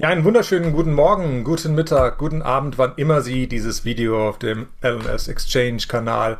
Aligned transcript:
Ja, 0.00 0.08
einen 0.08 0.24
wunderschönen 0.24 0.72
guten 0.72 0.94
Morgen, 0.94 1.44
guten 1.44 1.74
Mittag, 1.74 2.16
guten 2.16 2.40
Abend, 2.40 2.78
wann 2.78 2.94
immer 2.96 3.20
Sie 3.20 3.48
dieses 3.48 3.84
Video 3.84 4.30
auf 4.30 4.38
dem 4.38 4.68
LNS 4.80 5.28
Exchange 5.28 5.82
Kanal 5.88 6.38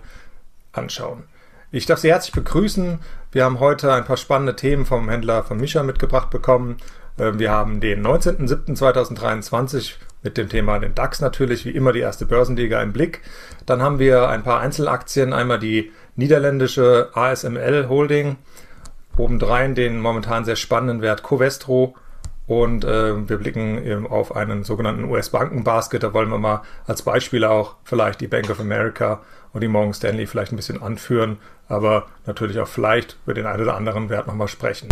anschauen. 0.72 1.24
Ich 1.70 1.84
darf 1.84 1.98
Sie 1.98 2.08
herzlich 2.08 2.32
begrüßen. 2.32 3.00
Wir 3.32 3.44
haben 3.44 3.60
heute 3.60 3.92
ein 3.92 4.06
paar 4.06 4.16
spannende 4.16 4.56
Themen 4.56 4.86
vom 4.86 5.10
Händler 5.10 5.44
von 5.44 5.58
Mischa 5.58 5.82
mitgebracht 5.82 6.30
bekommen. 6.30 6.78
Ähm, 7.18 7.38
wir 7.38 7.50
haben 7.50 7.82
den 7.82 8.02
19.07.2023 8.02 9.96
mit 10.22 10.38
dem 10.38 10.48
Thema 10.48 10.78
den 10.78 10.94
DAX 10.94 11.20
natürlich, 11.20 11.66
wie 11.66 11.72
immer 11.72 11.92
die 11.92 12.00
erste 12.00 12.24
Börsenliga 12.24 12.80
im 12.80 12.94
Blick. 12.94 13.20
Dann 13.66 13.82
haben 13.82 13.98
wir 13.98 14.30
ein 14.30 14.42
paar 14.42 14.60
Einzelaktien, 14.60 15.34
einmal 15.34 15.58
die 15.58 15.92
niederländische 16.16 17.10
ASML 17.12 17.88
Holding, 17.90 18.38
obendrein 19.18 19.74
den 19.74 20.00
momentan 20.00 20.46
sehr 20.46 20.56
spannenden 20.56 21.02
Wert 21.02 21.22
Covestro 21.22 21.94
und 22.50 22.84
äh, 22.84 23.28
wir 23.28 23.36
blicken 23.36 23.80
eben 23.86 24.08
auf 24.08 24.34
einen 24.34 24.64
sogenannten 24.64 25.04
US-Banken-Basket. 25.04 26.02
Da 26.02 26.12
wollen 26.12 26.30
wir 26.30 26.38
mal 26.38 26.62
als 26.84 27.02
Beispiel 27.02 27.44
auch 27.44 27.76
vielleicht 27.84 28.20
die 28.20 28.26
Bank 28.26 28.50
of 28.50 28.58
America 28.58 29.22
und 29.52 29.60
die 29.60 29.68
Morgan 29.68 29.94
Stanley 29.94 30.26
vielleicht 30.26 30.50
ein 30.52 30.56
bisschen 30.56 30.82
anführen, 30.82 31.38
aber 31.68 32.06
natürlich 32.26 32.58
auch 32.58 32.66
vielleicht 32.66 33.18
über 33.24 33.34
den 33.34 33.46
einen 33.46 33.62
oder 33.62 33.76
anderen 33.76 34.10
Wert 34.10 34.26
nochmal 34.26 34.48
sprechen. 34.48 34.88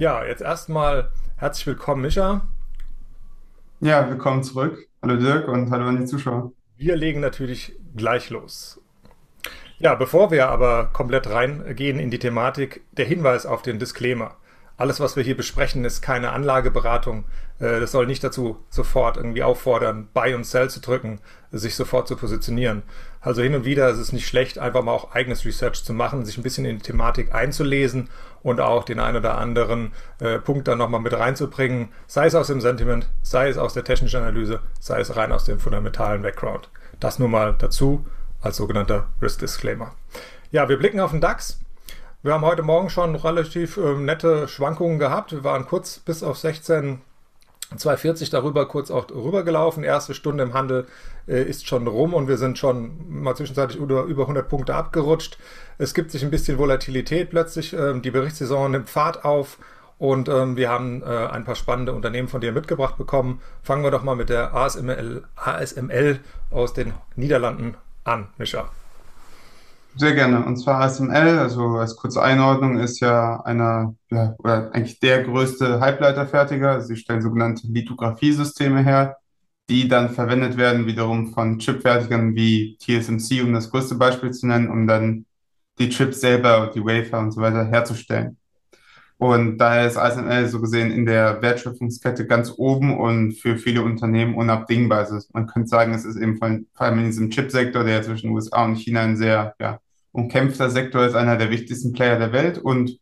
Ja, 0.00 0.24
jetzt 0.24 0.42
erstmal 0.42 1.10
herzlich 1.36 1.68
willkommen, 1.68 2.02
Micha. 2.02 2.48
Ja, 3.78 4.10
willkommen 4.10 4.42
zurück. 4.42 4.88
Hallo 5.02 5.14
Dirk 5.14 5.46
und 5.46 5.70
hallo 5.70 5.84
an 5.84 5.98
die 5.98 6.06
Zuschauer. 6.06 6.50
Wir 6.76 6.96
legen 6.96 7.20
natürlich 7.20 7.78
gleich 7.94 8.28
los. 8.30 8.81
Ja, 9.82 9.96
bevor 9.96 10.30
wir 10.30 10.48
aber 10.48 10.90
komplett 10.92 11.28
reingehen 11.28 11.98
in 11.98 12.12
die 12.12 12.20
Thematik, 12.20 12.82
der 12.92 13.04
Hinweis 13.04 13.46
auf 13.46 13.62
den 13.62 13.80
Disclaimer. 13.80 14.36
Alles, 14.76 15.00
was 15.00 15.16
wir 15.16 15.24
hier 15.24 15.36
besprechen, 15.36 15.84
ist 15.84 16.02
keine 16.02 16.30
Anlageberatung. 16.30 17.24
Äh, 17.58 17.80
das 17.80 17.90
soll 17.90 18.06
nicht 18.06 18.22
dazu 18.22 18.62
sofort 18.70 19.16
irgendwie 19.16 19.42
auffordern, 19.42 20.06
Buy 20.14 20.34
und 20.34 20.46
Sell 20.46 20.70
zu 20.70 20.80
drücken, 20.80 21.18
sich 21.50 21.74
sofort 21.74 22.06
zu 22.06 22.14
positionieren. 22.14 22.84
Also 23.20 23.42
hin 23.42 23.56
und 23.56 23.64
wieder 23.64 23.88
ist 23.88 23.98
es 23.98 24.12
nicht 24.12 24.28
schlecht, 24.28 24.56
einfach 24.60 24.84
mal 24.84 24.92
auch 24.92 25.16
eigenes 25.16 25.44
Research 25.44 25.82
zu 25.82 25.92
machen, 25.92 26.24
sich 26.24 26.38
ein 26.38 26.44
bisschen 26.44 26.64
in 26.64 26.76
die 26.76 26.84
Thematik 26.84 27.34
einzulesen 27.34 28.08
und 28.44 28.60
auch 28.60 28.84
den 28.84 29.00
einen 29.00 29.16
oder 29.16 29.36
anderen 29.36 29.90
äh, 30.20 30.38
Punkt 30.38 30.68
dann 30.68 30.78
nochmal 30.78 31.00
mit 31.00 31.12
reinzubringen, 31.12 31.88
sei 32.06 32.26
es 32.26 32.36
aus 32.36 32.46
dem 32.46 32.60
Sentiment, 32.60 33.08
sei 33.22 33.48
es 33.48 33.58
aus 33.58 33.74
der 33.74 33.82
technischen 33.82 34.22
Analyse, 34.22 34.60
sei 34.78 35.00
es 35.00 35.16
rein 35.16 35.32
aus 35.32 35.44
dem 35.44 35.58
fundamentalen 35.58 36.22
Background. 36.22 36.70
Das 37.00 37.18
nur 37.18 37.28
mal 37.28 37.56
dazu 37.58 38.06
als 38.42 38.56
sogenannter 38.56 39.08
Risk 39.22 39.40
Disclaimer. 39.40 39.94
Ja, 40.50 40.68
wir 40.68 40.76
blicken 40.76 41.00
auf 41.00 41.12
den 41.12 41.20
DAX. 41.20 41.58
Wir 42.22 42.34
haben 42.34 42.44
heute 42.44 42.62
Morgen 42.62 42.90
schon 42.90 43.16
relativ 43.16 43.78
äh, 43.78 43.94
nette 43.94 44.46
Schwankungen 44.46 44.98
gehabt. 44.98 45.32
Wir 45.32 45.44
waren 45.44 45.66
kurz 45.66 45.98
bis 45.98 46.22
auf 46.22 46.38
16 46.38 47.00
240 47.76 48.30
darüber 48.30 48.66
kurz 48.66 48.90
auch 48.90 49.10
rübergelaufen. 49.10 49.84
Erste 49.84 50.14
Stunde 50.14 50.44
im 50.44 50.54
Handel 50.54 50.86
äh, 51.26 51.42
ist 51.42 51.66
schon 51.66 51.86
rum 51.86 52.14
und 52.14 52.28
wir 52.28 52.36
sind 52.36 52.58
schon 52.58 53.22
mal 53.22 53.34
zwischenzeitlich 53.34 53.80
über, 53.80 54.04
über 54.04 54.22
100 54.22 54.48
Punkte 54.48 54.74
abgerutscht. 54.74 55.38
Es 55.78 55.94
gibt 55.94 56.10
sich 56.10 56.22
ein 56.24 56.30
bisschen 56.30 56.58
Volatilität 56.58 57.30
plötzlich. 57.30 57.72
Ähm, 57.72 58.02
die 58.02 58.10
Berichtssaison 58.10 58.70
nimmt 58.70 58.90
Fahrt 58.90 59.24
auf 59.24 59.58
und 59.98 60.28
ähm, 60.28 60.56
wir 60.56 60.68
haben 60.68 61.02
äh, 61.02 61.06
ein 61.06 61.44
paar 61.44 61.54
spannende 61.54 61.92
Unternehmen 61.92 62.28
von 62.28 62.40
dir 62.40 62.52
mitgebracht 62.52 62.96
bekommen. 62.96 63.40
Fangen 63.62 63.84
wir 63.84 63.90
doch 63.90 64.02
mal 64.02 64.16
mit 64.16 64.28
der 64.28 64.54
ASML, 64.54 65.24
ASML 65.36 66.20
aus 66.50 66.72
den 66.72 66.92
Niederlanden 67.16 67.76
an, 68.04 68.28
Mischa. 68.38 68.70
Sehr 69.94 70.14
gerne. 70.14 70.44
Und 70.44 70.56
zwar 70.56 70.80
ASML, 70.80 71.38
also 71.38 71.76
als 71.76 71.96
kurze 71.96 72.22
Einordnung, 72.22 72.78
ist 72.78 73.00
ja 73.00 73.42
einer, 73.42 73.94
ja, 74.10 74.34
oder 74.38 74.70
eigentlich 74.72 75.00
der 75.00 75.22
größte 75.22 75.80
Halbleiterfertiger. 75.80 76.80
Sie 76.80 76.96
stellen 76.96 77.20
sogenannte 77.20 77.66
Lithografiesysteme 77.66 78.82
her, 78.82 79.18
die 79.68 79.88
dann 79.88 80.10
verwendet 80.10 80.56
werden 80.56 80.86
wiederum 80.86 81.34
von 81.34 81.58
Chipfertigern 81.58 82.34
wie 82.34 82.78
TSMC, 82.78 83.42
um 83.42 83.52
das 83.52 83.70
größte 83.70 83.96
Beispiel 83.96 84.30
zu 84.30 84.46
nennen, 84.46 84.70
um 84.70 84.86
dann 84.86 85.26
die 85.78 85.90
Chips 85.90 86.20
selber, 86.20 86.70
die 86.74 86.84
Wafer 86.84 87.18
und 87.18 87.32
so 87.32 87.42
weiter 87.42 87.66
herzustellen. 87.66 88.38
Und 89.22 89.58
daher 89.58 89.86
ist 89.86 89.96
ASML 89.96 90.48
so 90.48 90.60
gesehen 90.60 90.90
in 90.90 91.06
der 91.06 91.40
Wertschöpfungskette 91.40 92.26
ganz 92.26 92.54
oben 92.56 92.98
und 92.98 93.34
für 93.34 93.56
viele 93.56 93.82
Unternehmen 93.82 94.34
unabdingbar. 94.34 94.98
Also 94.98 95.16
man 95.32 95.46
könnte 95.46 95.68
sagen, 95.68 95.94
es 95.94 96.04
ist 96.04 96.16
eben 96.16 96.38
vor 96.38 96.48
allem 96.74 96.98
in 96.98 97.04
diesem 97.04 97.30
Chipsektor, 97.30 97.84
der 97.84 98.02
zwischen 98.02 98.30
USA 98.30 98.64
und 98.64 98.74
China 98.74 99.02
ein 99.02 99.16
sehr 99.16 99.54
ja, 99.60 99.78
umkämpfter 100.10 100.70
Sektor 100.70 101.06
ist, 101.06 101.14
einer 101.14 101.36
der 101.36 101.50
wichtigsten 101.50 101.92
Player 101.92 102.18
der 102.18 102.32
Welt. 102.32 102.58
Und 102.58 102.98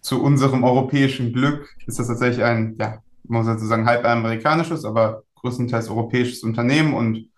zu 0.00 0.22
unserem 0.22 0.62
europäischen 0.62 1.32
Glück 1.32 1.74
ist 1.88 1.98
das 1.98 2.06
tatsächlich 2.06 2.44
ein, 2.44 2.76
ja, 2.78 3.02
man 3.24 3.42
muss 3.42 3.48
dazu 3.48 3.66
sagen, 3.66 3.84
halb 3.84 4.04
amerikanisches, 4.04 4.84
aber 4.84 5.24
größtenteils 5.40 5.90
europäisches 5.90 6.44
Unternehmen 6.44 6.94
und 6.94 7.30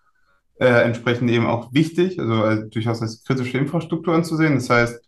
äh, 0.59 0.83
entsprechend 0.83 1.31
eben 1.31 1.47
auch 1.47 1.73
wichtig, 1.73 2.19
also 2.19 2.45
äh, 2.45 2.69
durchaus 2.69 3.01
als 3.01 3.23
kritische 3.23 3.57
Infrastruktur 3.57 4.13
anzusehen. 4.13 4.53
Das 4.53 4.69
heißt, 4.69 5.01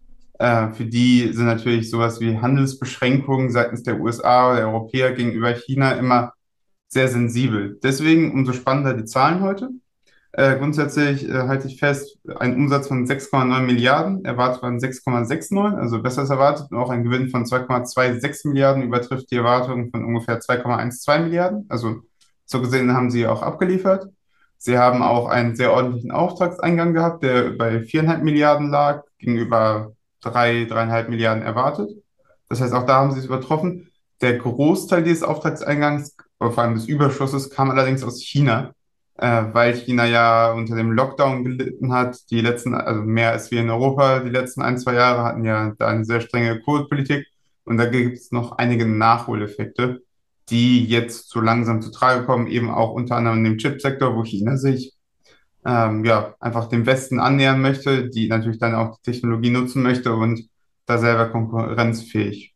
äh, 0.43 0.73
für 0.73 0.83
die 0.83 1.31
sind 1.31 1.45
natürlich 1.45 1.89
sowas 1.89 2.19
wie 2.19 2.37
Handelsbeschränkungen 2.37 3.49
seitens 3.49 3.83
der 3.83 4.01
USA 4.01 4.49
oder 4.49 4.57
der 4.57 4.67
Europäer 4.67 5.13
gegenüber 5.13 5.53
China 5.53 5.93
immer 5.93 6.33
sehr 6.89 7.07
sensibel. 7.07 7.79
Deswegen 7.81 8.33
umso 8.33 8.51
spannender 8.51 8.93
die 8.93 9.05
Zahlen 9.05 9.41
heute. 9.41 9.69
Äh, 10.33 10.57
grundsätzlich 10.57 11.29
äh, 11.29 11.47
halte 11.47 11.67
ich 11.67 11.79
fest, 11.79 12.19
ein 12.39 12.55
Umsatz 12.55 12.89
von 12.89 13.07
6,9 13.07 13.61
Milliarden, 13.61 14.25
erwartet 14.25 14.61
waren 14.63 14.79
6,69, 14.79 15.77
also 15.77 16.01
besser 16.01 16.21
als 16.21 16.29
erwartet, 16.29 16.71
und 16.71 16.77
auch 16.77 16.89
ein 16.89 17.05
Gewinn 17.05 17.29
von 17.29 17.45
2,26 17.45 18.49
Milliarden 18.49 18.83
übertrifft 18.83 19.31
die 19.31 19.37
Erwartungen 19.37 19.91
von 19.91 20.03
ungefähr 20.03 20.39
2,12 20.41 21.19
Milliarden. 21.21 21.65
Also 21.69 22.01
so 22.45 22.59
gesehen 22.59 22.91
haben 22.93 23.11
sie 23.11 23.27
auch 23.27 23.43
abgeliefert. 23.43 24.07
Sie 24.57 24.77
haben 24.77 25.03
auch 25.03 25.29
einen 25.29 25.55
sehr 25.55 25.71
ordentlichen 25.71 26.11
Auftragseingang 26.11 26.93
gehabt, 26.93 27.23
der 27.23 27.51
bei 27.51 27.77
4,5 27.77 28.23
Milliarden 28.23 28.69
lag, 28.71 29.03
gegenüber 29.19 29.93
drei, 30.23 30.65
dreieinhalb 30.65 31.09
Milliarden 31.09 31.43
erwartet. 31.43 31.89
Das 32.49 32.61
heißt, 32.61 32.73
auch 32.73 32.85
da 32.85 32.95
haben 32.95 33.11
sie 33.11 33.19
es 33.19 33.25
übertroffen. 33.25 33.91
Der 34.21 34.37
Großteil 34.37 35.03
dieses 35.03 35.23
Auftragseingangs, 35.23 36.15
vor 36.39 36.57
allem 36.57 36.75
des 36.75 36.87
Überschusses, 36.87 37.49
kam 37.49 37.71
allerdings 37.71 38.03
aus 38.03 38.21
China, 38.21 38.73
äh, 39.17 39.43
weil 39.51 39.73
China 39.75 40.05
ja 40.05 40.51
unter 40.51 40.75
dem 40.75 40.91
Lockdown 40.91 41.43
gelitten 41.43 41.93
hat. 41.93 42.29
Die 42.29 42.41
letzten, 42.41 42.73
also 42.73 43.01
mehr 43.01 43.31
als 43.31 43.51
wir 43.51 43.61
in 43.61 43.69
Europa, 43.69 44.19
die 44.19 44.29
letzten 44.29 44.61
ein, 44.61 44.77
zwei 44.77 44.93
Jahre 44.93 45.23
hatten 45.23 45.43
ja 45.45 45.73
da 45.77 45.87
eine 45.87 46.05
sehr 46.05 46.21
strenge 46.21 46.61
Covid-Politik. 46.61 47.27
Und 47.65 47.77
da 47.77 47.85
gibt 47.85 48.17
es 48.17 48.31
noch 48.31 48.53
einige 48.53 48.85
Nachholeffekte, 48.85 50.01
die 50.49 50.85
jetzt 50.85 51.29
so 51.29 51.39
langsam 51.39 51.81
zu 51.81 51.91
Trage 51.91 52.25
kommen, 52.25 52.47
eben 52.47 52.69
auch 52.69 52.91
unter 52.91 53.15
anderem 53.15 53.39
in 53.39 53.43
dem 53.45 53.57
Chipsektor, 53.57 54.15
wo 54.15 54.23
China 54.23 54.57
sich 54.57 54.92
ähm, 55.65 56.03
ja, 56.05 56.35
einfach 56.39 56.67
dem 56.67 56.85
Westen 56.85 57.19
annähern 57.19 57.61
möchte, 57.61 58.09
die 58.09 58.27
natürlich 58.27 58.59
dann 58.59 58.75
auch 58.75 58.97
die 58.97 59.11
Technologie 59.11 59.49
nutzen 59.49 59.83
möchte 59.83 60.13
und 60.13 60.49
da 60.85 60.97
selber 60.97 61.29
konkurrenzfähig 61.29 62.53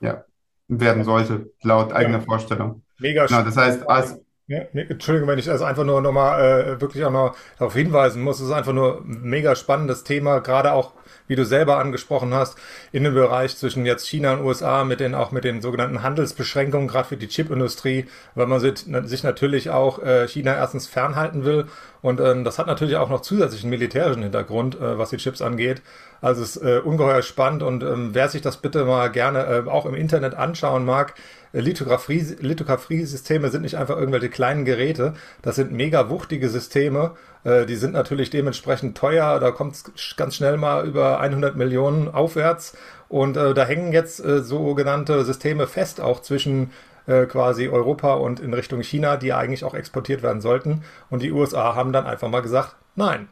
ja, 0.00 0.24
werden 0.68 1.04
sollte, 1.04 1.52
laut 1.62 1.92
eigener 1.92 2.18
ja. 2.18 2.24
Vorstellung. 2.24 2.82
Mega 2.98 3.26
genau, 3.26 3.42
das 3.42 3.56
heißt, 3.56 3.88
als, 3.88 4.20
ja, 4.46 4.58
Entschuldigung, 4.74 5.28
wenn 5.28 5.38
ich 5.38 5.48
also 5.50 5.64
einfach 5.64 5.84
nur 5.84 6.02
nochmal 6.02 6.76
äh, 6.76 6.80
wirklich 6.80 7.02
auch 7.04 7.10
noch 7.10 7.34
darauf 7.58 7.72
hinweisen 7.72 8.22
muss, 8.22 8.40
es 8.40 8.48
ist 8.48 8.52
einfach 8.52 8.74
nur 8.74 9.00
ein 9.00 9.22
mega 9.22 9.56
spannendes 9.56 10.04
Thema, 10.04 10.40
gerade 10.40 10.72
auch 10.72 10.92
wie 11.26 11.36
du 11.36 11.46
selber 11.46 11.78
angesprochen 11.78 12.34
hast, 12.34 12.58
in 12.92 13.04
dem 13.04 13.14
Bereich 13.14 13.56
zwischen 13.56 13.86
jetzt 13.86 14.06
China 14.06 14.34
und 14.34 14.44
USA 14.44 14.84
mit 14.84 15.00
den 15.00 15.14
auch 15.14 15.30
mit 15.32 15.44
den 15.44 15.62
sogenannten 15.62 16.02
Handelsbeschränkungen, 16.02 16.88
gerade 16.88 17.08
für 17.08 17.16
die 17.16 17.28
Chipindustrie, 17.28 18.04
weil 18.34 18.46
man 18.46 18.60
sich 18.60 19.22
natürlich 19.22 19.70
auch 19.70 20.02
äh, 20.02 20.28
China 20.28 20.54
erstens 20.54 20.86
fernhalten 20.86 21.46
will 21.46 21.66
und 22.02 22.20
ähm, 22.20 22.44
das 22.44 22.58
hat 22.58 22.66
natürlich 22.66 22.96
auch 22.96 23.08
noch 23.08 23.22
zusätzlichen 23.22 23.70
militärischen 23.70 24.22
Hintergrund, 24.22 24.74
äh, 24.74 24.98
was 24.98 25.08
die 25.08 25.16
Chips 25.16 25.40
angeht. 25.40 25.80
Also 26.24 26.42
es 26.42 26.56
ist 26.56 26.62
äh, 26.62 26.78
ungeheuer 26.78 27.20
spannend 27.20 27.62
und 27.62 27.82
ähm, 27.82 28.14
wer 28.14 28.30
sich 28.30 28.40
das 28.40 28.56
bitte 28.56 28.86
mal 28.86 29.08
gerne 29.08 29.44
äh, 29.44 29.68
auch 29.68 29.84
im 29.84 29.94
Internet 29.94 30.34
anschauen 30.34 30.86
mag, 30.86 31.12
äh, 31.52 31.60
Lithografie, 31.60 32.36
Lithografie-Systeme 32.40 33.50
sind 33.50 33.60
nicht 33.60 33.76
einfach 33.76 33.98
irgendwelche 33.98 34.30
kleinen 34.30 34.64
Geräte, 34.64 35.12
das 35.42 35.56
sind 35.56 35.72
mega 35.72 36.08
wuchtige 36.08 36.48
Systeme, 36.48 37.10
äh, 37.44 37.66
die 37.66 37.76
sind 37.76 37.92
natürlich 37.92 38.30
dementsprechend 38.30 38.96
teuer, 38.96 39.38
da 39.38 39.50
kommt 39.50 39.74
es 39.74 40.16
ganz 40.16 40.36
schnell 40.36 40.56
mal 40.56 40.86
über 40.86 41.20
100 41.20 41.56
Millionen 41.56 42.08
aufwärts. 42.08 42.74
Und 43.10 43.36
äh, 43.36 43.52
da 43.52 43.66
hängen 43.66 43.92
jetzt 43.92 44.24
äh, 44.24 44.40
sogenannte 44.40 45.24
Systeme 45.26 45.66
fest, 45.66 46.00
auch 46.00 46.22
zwischen 46.22 46.70
äh, 47.06 47.26
quasi 47.26 47.68
Europa 47.68 48.14
und 48.14 48.40
in 48.40 48.54
Richtung 48.54 48.80
China, 48.80 49.18
die 49.18 49.34
eigentlich 49.34 49.62
auch 49.62 49.74
exportiert 49.74 50.22
werden 50.22 50.40
sollten. 50.40 50.84
Und 51.10 51.22
die 51.22 51.32
USA 51.32 51.74
haben 51.74 51.92
dann 51.92 52.06
einfach 52.06 52.30
mal 52.30 52.40
gesagt, 52.40 52.76
nein, 52.96 53.28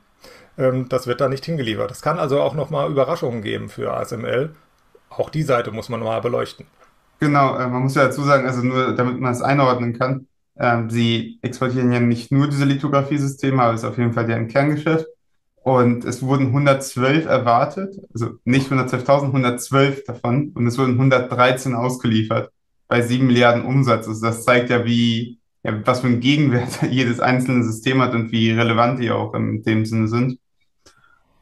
ähm, 0.58 0.88
das 0.88 1.06
wird 1.06 1.20
da 1.20 1.28
nicht 1.28 1.44
hingeliefert. 1.44 1.90
Es 1.90 2.02
kann 2.02 2.19
also 2.19 2.40
auch 2.40 2.54
nochmal 2.54 2.90
Überraschungen 2.90 3.43
geben 3.43 3.69
für 3.69 3.93
ASML. 3.93 4.54
Auch 5.10 5.31
die 5.31 5.43
Seite 5.43 5.70
muss 5.70 5.88
man 5.88 6.00
mal 6.00 6.20
beleuchten. 6.20 6.66
Genau, 7.20 7.56
äh, 7.56 7.69
man 7.69 7.82
muss 7.82 7.94
ja 7.94 8.04
dazu 8.04 8.22
sagen, 8.22 8.46
also 8.46 8.62
nur 8.62 8.94
damit 8.94 9.20
man 9.20 9.32
es 9.32 9.43
einordnen 9.43 9.99
kann, 9.99 10.26
äh, 10.56 10.82
sie 10.88 11.38
exportieren 11.43 11.93
ja 11.93 12.00
nicht 12.00 12.32
nur 12.32 12.49
diese 12.49 12.64
Lithografiesysteme, 12.64 13.62
aber 13.62 13.75
es 13.75 13.82
ist 13.82 13.88
auf 13.88 13.99
jeden 13.99 14.12
Fall 14.12 14.26
deren 14.26 14.49
Kerngeschäft. 14.49 15.06
Und 15.62 16.04
es 16.04 16.22
wurden 16.22 16.49
112 16.49 17.26
erwartet, 17.26 17.94
also 18.12 18.31
nicht 18.44 18.70
112.000, 18.70 19.26
112 19.26 20.05
davon. 20.05 20.50
Und 20.55 20.66
es 20.66 20.76
wurden 20.76 20.94
113 20.94 21.75
ausgeliefert 21.75 22.50
bei 22.88 23.00
7 23.02 23.26
Milliarden 23.26 23.64
Umsatz. 23.64 24.08
Also 24.08 24.26
das 24.26 24.44
zeigt 24.44 24.70
ja, 24.70 24.84
wie, 24.84 25.38
ja, 25.62 25.87
was 25.87 26.00
für 26.00 26.08
einen 26.08 26.20
Gegenwert 26.20 26.82
jedes 26.90 27.20
einzelne 27.20 27.62
System 27.64 28.02
hat 28.02 28.14
und 28.14 28.32
wie 28.32 28.50
relevant 28.50 29.00
die 29.00 29.10
auch 29.12 29.34
in 29.34 29.62
dem 29.62 29.87
Sinne 29.87 30.08
sind. 30.08 30.38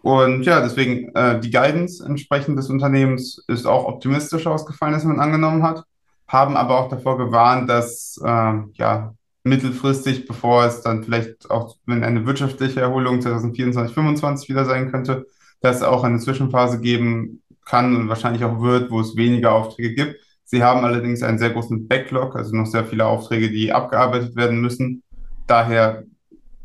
Und 0.03 0.45
ja, 0.45 0.61
deswegen 0.61 1.15
äh, 1.15 1.41
die 1.41 1.51
Guidance 1.51 2.05
entsprechend 2.05 2.59
des 2.59 2.71
Unternehmens 2.71 3.45
ist 3.49 3.67
auch 3.67 3.85
optimistischer 3.87 4.51
ausgefallen, 4.51 4.95
als 4.95 5.05
man 5.05 5.21
angenommen 5.21 5.63
hat, 5.63 5.85
haben 6.27 6.57
aber 6.57 6.79
auch 6.79 6.89
davor 6.89 7.19
gewarnt, 7.19 7.69
dass 7.69 8.19
äh, 8.25 8.53
ja, 8.75 9.15
mittelfristig, 9.45 10.27
bevor 10.27 10.65
es 10.65 10.83
dann 10.83 11.05
vielleicht 11.05 11.51
auch, 11.51 11.77
wenn 11.87 12.05
eine 12.05 12.27
wirtschaftliche 12.27 12.81
Erholung 12.81 13.21
2024, 13.21 13.95
2025 13.95 14.49
wieder 14.49 14.65
sein 14.65 14.91
könnte, 14.91 15.27
dass 15.61 15.83
auch 15.83 16.05
eine 16.05 16.19
Zwischenphase 16.19 16.81
geben 16.81 17.43
kann 17.67 17.95
und 17.97 18.09
wahrscheinlich 18.09 18.45
auch 18.45 18.61
wird, 18.63 18.91
wo 18.91 19.01
es 19.01 19.17
weniger 19.17 19.53
Aufträge 19.53 19.95
gibt. 19.95 20.17
Sie 20.45 20.65
haben 20.65 20.85
allerdings 20.85 21.23
einen 21.23 21.39
sehr 21.39 21.51
großen 21.51 21.87
Backlog, 21.87 22.37
also 22.37 22.57
noch 22.57 22.67
sehr 22.67 22.85
viele 22.85 23.07
Aufträge, 23.07 23.51
die 23.51 23.73
abgearbeitet 23.73 24.35
werden 24.35 24.61
müssen. 24.61 25.03
Daher 25.47 26.05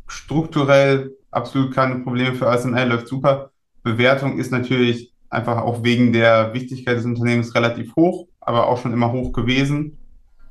strukturell 0.07 1.11
absolut 1.35 1.73
keine 1.73 1.99
Probleme 1.99 2.33
für 2.35 2.49
ASML, 2.49 2.87
läuft 2.87 3.07
super. 3.07 3.51
Bewertung 3.83 4.39
ist 4.39 4.51
natürlich 4.51 5.13
einfach 5.29 5.57
auch 5.57 5.83
wegen 5.83 6.13
der 6.13 6.53
Wichtigkeit 6.53 6.97
des 6.97 7.05
Unternehmens 7.05 7.53
relativ 7.53 7.95
hoch, 7.95 8.27
aber 8.39 8.67
auch 8.67 8.81
schon 8.81 8.93
immer 8.93 9.11
hoch 9.11 9.31
gewesen. 9.33 9.97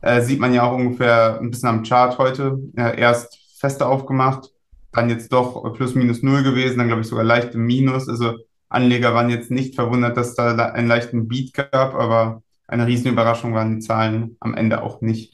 Äh, 0.02 0.20
sieht 0.20 0.40
man 0.40 0.52
ja 0.52 0.64
auch 0.64 0.76
ungefähr 0.76 1.40
ein 1.40 1.50
bisschen 1.50 1.68
am 1.68 1.82
Chart 1.82 2.18
heute. 2.18 2.58
Äh, 2.76 3.00
erst 3.00 3.38
feste 3.58 3.86
aufgemacht, 3.86 4.50
dann 4.92 5.08
jetzt 5.08 5.32
doch 5.32 5.72
plus 5.72 5.94
minus 5.94 6.22
null 6.22 6.42
gewesen, 6.42 6.78
dann 6.78 6.88
glaube 6.88 7.02
ich 7.02 7.08
sogar 7.08 7.24
leicht 7.24 7.54
im 7.54 7.64
Minus. 7.64 8.08
Also 8.08 8.34
Anleger 8.68 9.14
waren 9.14 9.30
jetzt 9.30 9.50
nicht 9.50 9.74
verwundert, 9.74 10.16
dass 10.16 10.34
da 10.34 10.54
einen 10.54 10.88
leichten 10.88 11.28
Beat 11.28 11.54
gab, 11.54 11.94
aber 11.94 12.42
eine 12.66 12.86
Riesenüberraschung 12.86 13.54
waren 13.54 13.76
die 13.76 13.86
Zahlen 13.86 14.36
am 14.40 14.54
Ende 14.54 14.82
auch 14.82 15.00
nicht. 15.00 15.33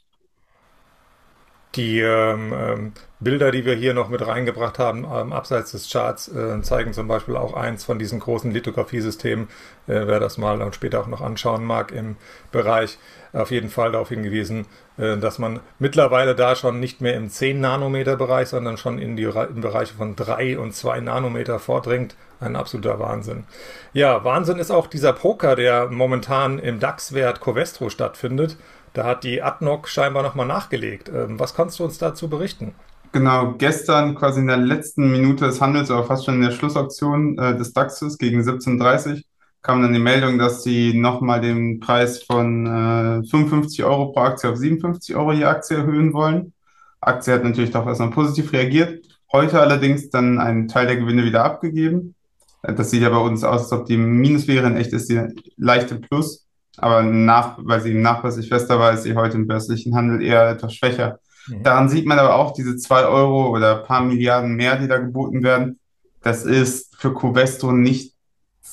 Die 1.76 2.00
ähm, 2.00 2.52
ähm, 2.52 2.92
Bilder, 3.20 3.52
die 3.52 3.64
wir 3.64 3.74
hier 3.74 3.94
noch 3.94 4.08
mit 4.08 4.26
reingebracht 4.26 4.80
haben, 4.80 5.04
ähm, 5.04 5.32
abseits 5.32 5.70
des 5.70 5.88
Charts, 5.88 6.26
äh, 6.28 6.60
zeigen 6.62 6.92
zum 6.92 7.06
Beispiel 7.06 7.36
auch 7.36 7.54
eins 7.54 7.84
von 7.84 7.98
diesen 7.98 8.18
großen 8.18 8.50
Lithografiesystemen, 8.50 9.46
äh, 9.86 10.06
wer 10.06 10.18
das 10.18 10.36
mal 10.36 10.58
dann 10.58 10.72
später 10.72 11.00
auch 11.00 11.06
noch 11.06 11.20
anschauen 11.20 11.64
mag 11.64 11.92
im 11.92 12.16
Bereich, 12.50 12.98
auf 13.32 13.52
jeden 13.52 13.68
Fall 13.68 13.92
darauf 13.92 14.08
hingewiesen, 14.08 14.66
äh, 14.98 15.16
dass 15.18 15.38
man 15.38 15.60
mittlerweile 15.78 16.34
da 16.34 16.56
schon 16.56 16.80
nicht 16.80 17.02
mehr 17.02 17.14
im 17.14 17.28
10-Nanometer-Bereich, 17.28 18.48
sondern 18.48 18.76
schon 18.76 18.98
in 18.98 19.16
die 19.16 19.24
in 19.24 19.60
Bereiche 19.60 19.94
von 19.94 20.16
3 20.16 20.58
und 20.58 20.74
2 20.74 21.00
Nanometer 21.00 21.60
vordringt. 21.60 22.16
Ein 22.40 22.56
absoluter 22.56 22.98
Wahnsinn. 22.98 23.44
Ja, 23.92 24.24
Wahnsinn 24.24 24.58
ist 24.58 24.70
auch 24.70 24.86
dieser 24.86 25.12
Poker, 25.12 25.56
der 25.56 25.88
momentan 25.88 26.58
im 26.58 26.80
DAX-Wert 26.80 27.40
Covestro 27.40 27.90
stattfindet. 27.90 28.56
Da 28.92 29.04
hat 29.04 29.24
die 29.24 29.42
Adnoc 29.42 29.88
scheinbar 29.88 30.22
nochmal 30.22 30.46
nachgelegt. 30.46 31.08
Ähm, 31.08 31.38
was 31.38 31.54
kannst 31.54 31.78
du 31.78 31.84
uns 31.84 31.98
dazu 31.98 32.28
berichten? 32.28 32.74
Genau, 33.12 33.54
gestern 33.58 34.14
quasi 34.14 34.40
in 34.40 34.46
der 34.46 34.56
letzten 34.56 35.10
Minute 35.10 35.46
des 35.46 35.60
Handels, 35.60 35.90
aber 35.90 36.04
fast 36.04 36.24
schon 36.24 36.36
in 36.36 36.42
der 36.42 36.52
Schlussauktion 36.52 37.38
äh, 37.38 37.56
des 37.56 37.72
DAXes 37.72 38.18
gegen 38.18 38.40
17.30 38.40 39.22
kam 39.62 39.82
dann 39.82 39.92
die 39.92 39.98
Meldung, 39.98 40.38
dass 40.38 40.62
sie 40.62 40.94
nochmal 40.94 41.40
den 41.40 41.80
Preis 41.80 42.22
von 42.22 42.66
äh, 42.66 43.28
55 43.28 43.84
Euro 43.84 44.12
pro 44.12 44.20
Aktie 44.20 44.48
auf 44.48 44.56
57 44.56 45.14
Euro 45.16 45.32
je 45.32 45.44
Aktie 45.44 45.76
erhöhen 45.76 46.12
wollen. 46.12 46.54
Aktie 47.00 47.32
hat 47.34 47.44
natürlich 47.44 47.70
doch 47.70 47.86
erstmal 47.86 48.10
positiv 48.10 48.52
reagiert. 48.52 49.04
Heute 49.32 49.60
allerdings 49.60 50.10
dann 50.10 50.38
einen 50.38 50.68
Teil 50.68 50.86
der 50.86 50.96
Gewinne 50.96 51.24
wieder 51.24 51.44
abgegeben. 51.44 52.14
Äh, 52.62 52.74
das 52.74 52.90
sieht 52.90 53.02
ja 53.02 53.10
bei 53.10 53.18
uns 53.18 53.44
aus, 53.44 53.62
als 53.62 53.72
ob 53.72 53.86
die 53.86 53.96
Minus 53.96 54.48
wäre. 54.48 54.66
In 54.66 54.76
echt 54.76 54.92
ist 54.92 55.08
sie 55.08 55.20
leichte 55.56 55.96
Plus 55.96 56.46
aber 56.80 57.02
nach, 57.02 57.58
weil 57.58 57.80
sie 57.80 57.92
im 57.92 58.02
nachweislich 58.02 58.48
fester 58.48 58.78
war, 58.78 58.92
ist 58.92 59.02
sie 59.02 59.14
heute 59.14 59.36
im 59.36 59.46
börslichen 59.46 59.94
Handel 59.94 60.22
eher 60.22 60.50
etwas 60.50 60.74
schwächer. 60.74 61.20
Mhm. 61.48 61.62
Daran 61.62 61.88
sieht 61.88 62.06
man 62.06 62.18
aber 62.18 62.34
auch 62.34 62.52
diese 62.52 62.76
zwei 62.76 63.04
Euro 63.04 63.50
oder 63.50 63.80
ein 63.80 63.86
paar 63.86 64.02
Milliarden 64.02 64.54
mehr, 64.54 64.76
die 64.76 64.88
da 64.88 64.98
geboten 64.98 65.42
werden. 65.42 65.78
Das 66.22 66.44
ist 66.44 66.96
für 66.96 67.14
Covestro 67.14 67.72
nicht 67.72 68.14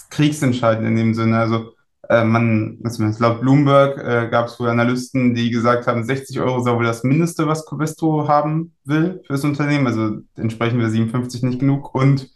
kriegsentscheidend 0.10 0.88
in 0.88 0.96
dem 0.96 1.14
Sinne. 1.14 1.40
Also 1.40 1.74
äh, 2.10 2.24
man, 2.24 2.80
zumindest 2.90 3.20
laut 3.20 3.42
Bloomberg 3.42 3.98
äh, 3.98 4.30
gab 4.30 4.48
es 4.48 4.60
wohl 4.60 4.70
Analysten, 4.70 5.34
die 5.34 5.50
gesagt 5.50 5.88
haben, 5.88 6.04
60 6.04 6.40
Euro 6.40 6.62
sei 6.62 6.74
wohl 6.74 6.86
das 6.86 7.04
Mindeste, 7.04 7.48
was 7.48 7.66
Covestro 7.66 8.28
haben 8.28 8.74
will 8.86 9.22
für 9.26 9.34
das 9.34 9.44
Unternehmen. 9.44 9.88
Also 9.88 10.22
entsprechen 10.36 10.80
wir 10.80 10.90
57 10.90 11.44
nicht 11.44 11.60
genug. 11.60 11.94
Und 11.94 12.30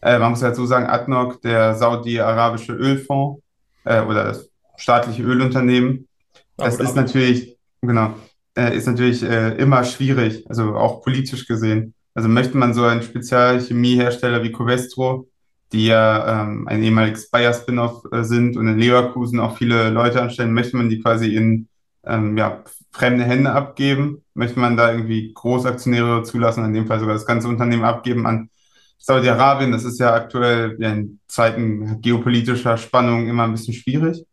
äh, 0.00 0.18
man 0.18 0.30
muss 0.30 0.42
halt 0.42 0.56
so 0.56 0.66
sagen, 0.66 0.86
ADNOC, 0.86 1.40
der 1.42 1.74
saudi-arabische 1.74 2.72
Ölfonds 2.72 3.42
äh, 3.84 4.02
oder 4.02 4.24
das 4.24 4.51
staatliche 4.76 5.22
Ölunternehmen. 5.22 6.08
Das 6.56 6.78
ist 6.78 6.94
natürlich, 6.94 7.56
genau, 7.80 8.14
äh, 8.56 8.76
ist 8.76 8.86
natürlich 8.86 9.22
äh, 9.22 9.56
immer 9.56 9.84
schwierig, 9.84 10.44
also 10.48 10.76
auch 10.76 11.02
politisch 11.02 11.46
gesehen. 11.46 11.94
Also 12.14 12.28
möchte 12.28 12.56
man 12.56 12.74
so 12.74 12.84
einen 12.84 13.02
Spezialchemiehersteller 13.02 14.42
wie 14.42 14.52
Covestro, 14.52 15.28
die 15.72 15.86
ja 15.86 16.42
ähm, 16.42 16.68
ein 16.68 16.82
ehemaliges 16.82 17.30
Bayer-Spin-off 17.30 18.04
äh, 18.12 18.22
sind 18.22 18.56
und 18.56 18.68
in 18.68 18.78
Leverkusen 18.78 19.40
auch 19.40 19.56
viele 19.56 19.88
Leute 19.90 20.20
anstellen, 20.20 20.52
möchte 20.52 20.76
man 20.76 20.90
die 20.90 21.00
quasi 21.00 21.34
in 21.34 21.68
ähm, 22.04 22.36
ja, 22.36 22.62
fremde 22.90 23.24
Hände 23.24 23.52
abgeben? 23.52 24.22
Möchte 24.34 24.60
man 24.60 24.76
da 24.76 24.92
irgendwie 24.92 25.32
Großaktionäre 25.32 26.22
zulassen, 26.24 26.64
in 26.64 26.74
dem 26.74 26.86
Fall 26.86 27.00
sogar 27.00 27.14
das 27.14 27.26
ganze 27.26 27.48
Unternehmen 27.48 27.84
abgeben 27.84 28.26
an 28.26 28.50
Saudi-Arabien? 28.98 29.72
Das 29.72 29.84
ist 29.84 29.98
ja 29.98 30.12
aktuell 30.12 30.76
ja, 30.78 30.92
in 30.92 31.20
Zeiten 31.26 32.02
geopolitischer 32.02 32.76
Spannung 32.76 33.28
immer 33.28 33.44
ein 33.44 33.52
bisschen 33.52 33.74
schwierig. 33.74 34.26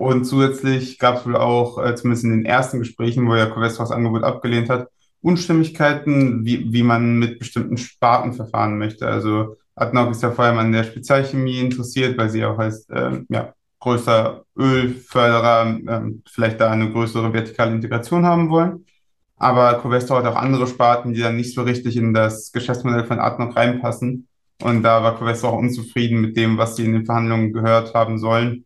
Und 0.00 0.24
zusätzlich 0.24 0.98
gab 0.98 1.18
es 1.18 1.26
wohl 1.26 1.36
auch, 1.36 1.76
äh, 1.76 1.94
zumindest 1.94 2.24
in 2.24 2.30
den 2.30 2.46
ersten 2.46 2.78
Gesprächen, 2.78 3.28
wo 3.28 3.34
ja 3.36 3.44
Covestro 3.44 3.82
das 3.82 3.90
Angebot 3.90 4.24
abgelehnt 4.24 4.70
hat, 4.70 4.88
Unstimmigkeiten, 5.20 6.42
wie, 6.42 6.72
wie 6.72 6.82
man 6.82 7.18
mit 7.18 7.38
bestimmten 7.38 7.76
Sparten 7.76 8.32
verfahren 8.32 8.78
möchte. 8.78 9.06
Also 9.06 9.58
Adnoc 9.74 10.12
ist 10.12 10.22
ja 10.22 10.30
vor 10.30 10.46
allem 10.46 10.56
an 10.56 10.72
der 10.72 10.84
Spezialchemie 10.84 11.60
interessiert, 11.60 12.16
weil 12.16 12.30
sie 12.30 12.46
auch 12.46 12.58
als 12.58 12.86
ähm, 12.90 13.26
ja, 13.28 13.52
größer 13.78 14.42
Ölförderer 14.58 15.78
ähm, 15.86 16.22
vielleicht 16.26 16.62
da 16.62 16.70
eine 16.70 16.90
größere 16.90 17.34
vertikale 17.34 17.72
Integration 17.72 18.24
haben 18.24 18.48
wollen. 18.48 18.86
Aber 19.36 19.74
Covestro 19.82 20.16
hat 20.16 20.24
auch 20.24 20.36
andere 20.36 20.66
Sparten, 20.66 21.12
die 21.12 21.20
dann 21.20 21.36
nicht 21.36 21.54
so 21.54 21.60
richtig 21.60 21.98
in 21.98 22.14
das 22.14 22.52
Geschäftsmodell 22.52 23.04
von 23.04 23.18
Adnoc 23.18 23.54
reinpassen. 23.54 24.28
Und 24.62 24.82
da 24.82 25.02
war 25.02 25.18
Covestro 25.18 25.48
auch 25.48 25.58
unzufrieden 25.58 26.22
mit 26.22 26.38
dem, 26.38 26.56
was 26.56 26.76
sie 26.76 26.86
in 26.86 26.94
den 26.94 27.04
Verhandlungen 27.04 27.52
gehört 27.52 27.92
haben 27.92 28.18
sollen 28.18 28.64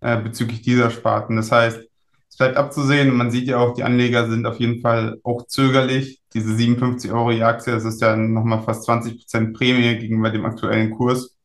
äh, 0.00 0.16
bezüglich 0.20 0.62
dieser 0.62 0.90
Sparten. 0.90 1.36
Das 1.36 1.52
heißt, 1.52 1.80
es 2.28 2.36
bleibt 2.36 2.56
abzusehen. 2.56 3.14
Man 3.16 3.30
sieht 3.30 3.48
ja 3.48 3.58
auch, 3.58 3.74
die 3.74 3.82
Anleger 3.82 4.28
sind 4.28 4.46
auf 4.46 4.58
jeden 4.60 4.80
Fall 4.80 5.18
auch 5.22 5.46
zögerlich. 5.46 6.20
Diese 6.34 6.54
57 6.54 7.10
Euro 7.12 7.30
je 7.30 7.42
Aktie, 7.42 7.72
das 7.72 7.84
ist 7.84 8.00
ja 8.02 8.16
nochmal 8.16 8.62
fast 8.62 8.84
20 8.84 9.18
Prozent 9.18 9.56
Prämie 9.56 9.98
gegenüber 9.98 10.30
dem 10.30 10.44
aktuellen 10.44 10.90
Kurs, 10.90 11.36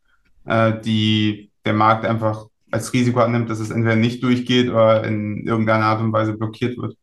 äh, 0.46 0.74
die 0.82 1.52
der 1.66 1.74
Markt 1.74 2.06
einfach 2.06 2.48
als 2.72 2.94
Risiko 2.94 3.20
annimmt, 3.20 3.50
dass 3.50 3.60
es 3.60 3.70
entweder 3.70 3.96
nicht 3.96 4.24
durchgeht 4.24 4.70
oder 4.70 5.04
in 5.04 5.46
irgendeiner 5.46 5.86
Art 5.86 6.02
und 6.02 6.14
Weise 6.14 6.34
blockiert 6.34 6.78
wird. 6.78 6.98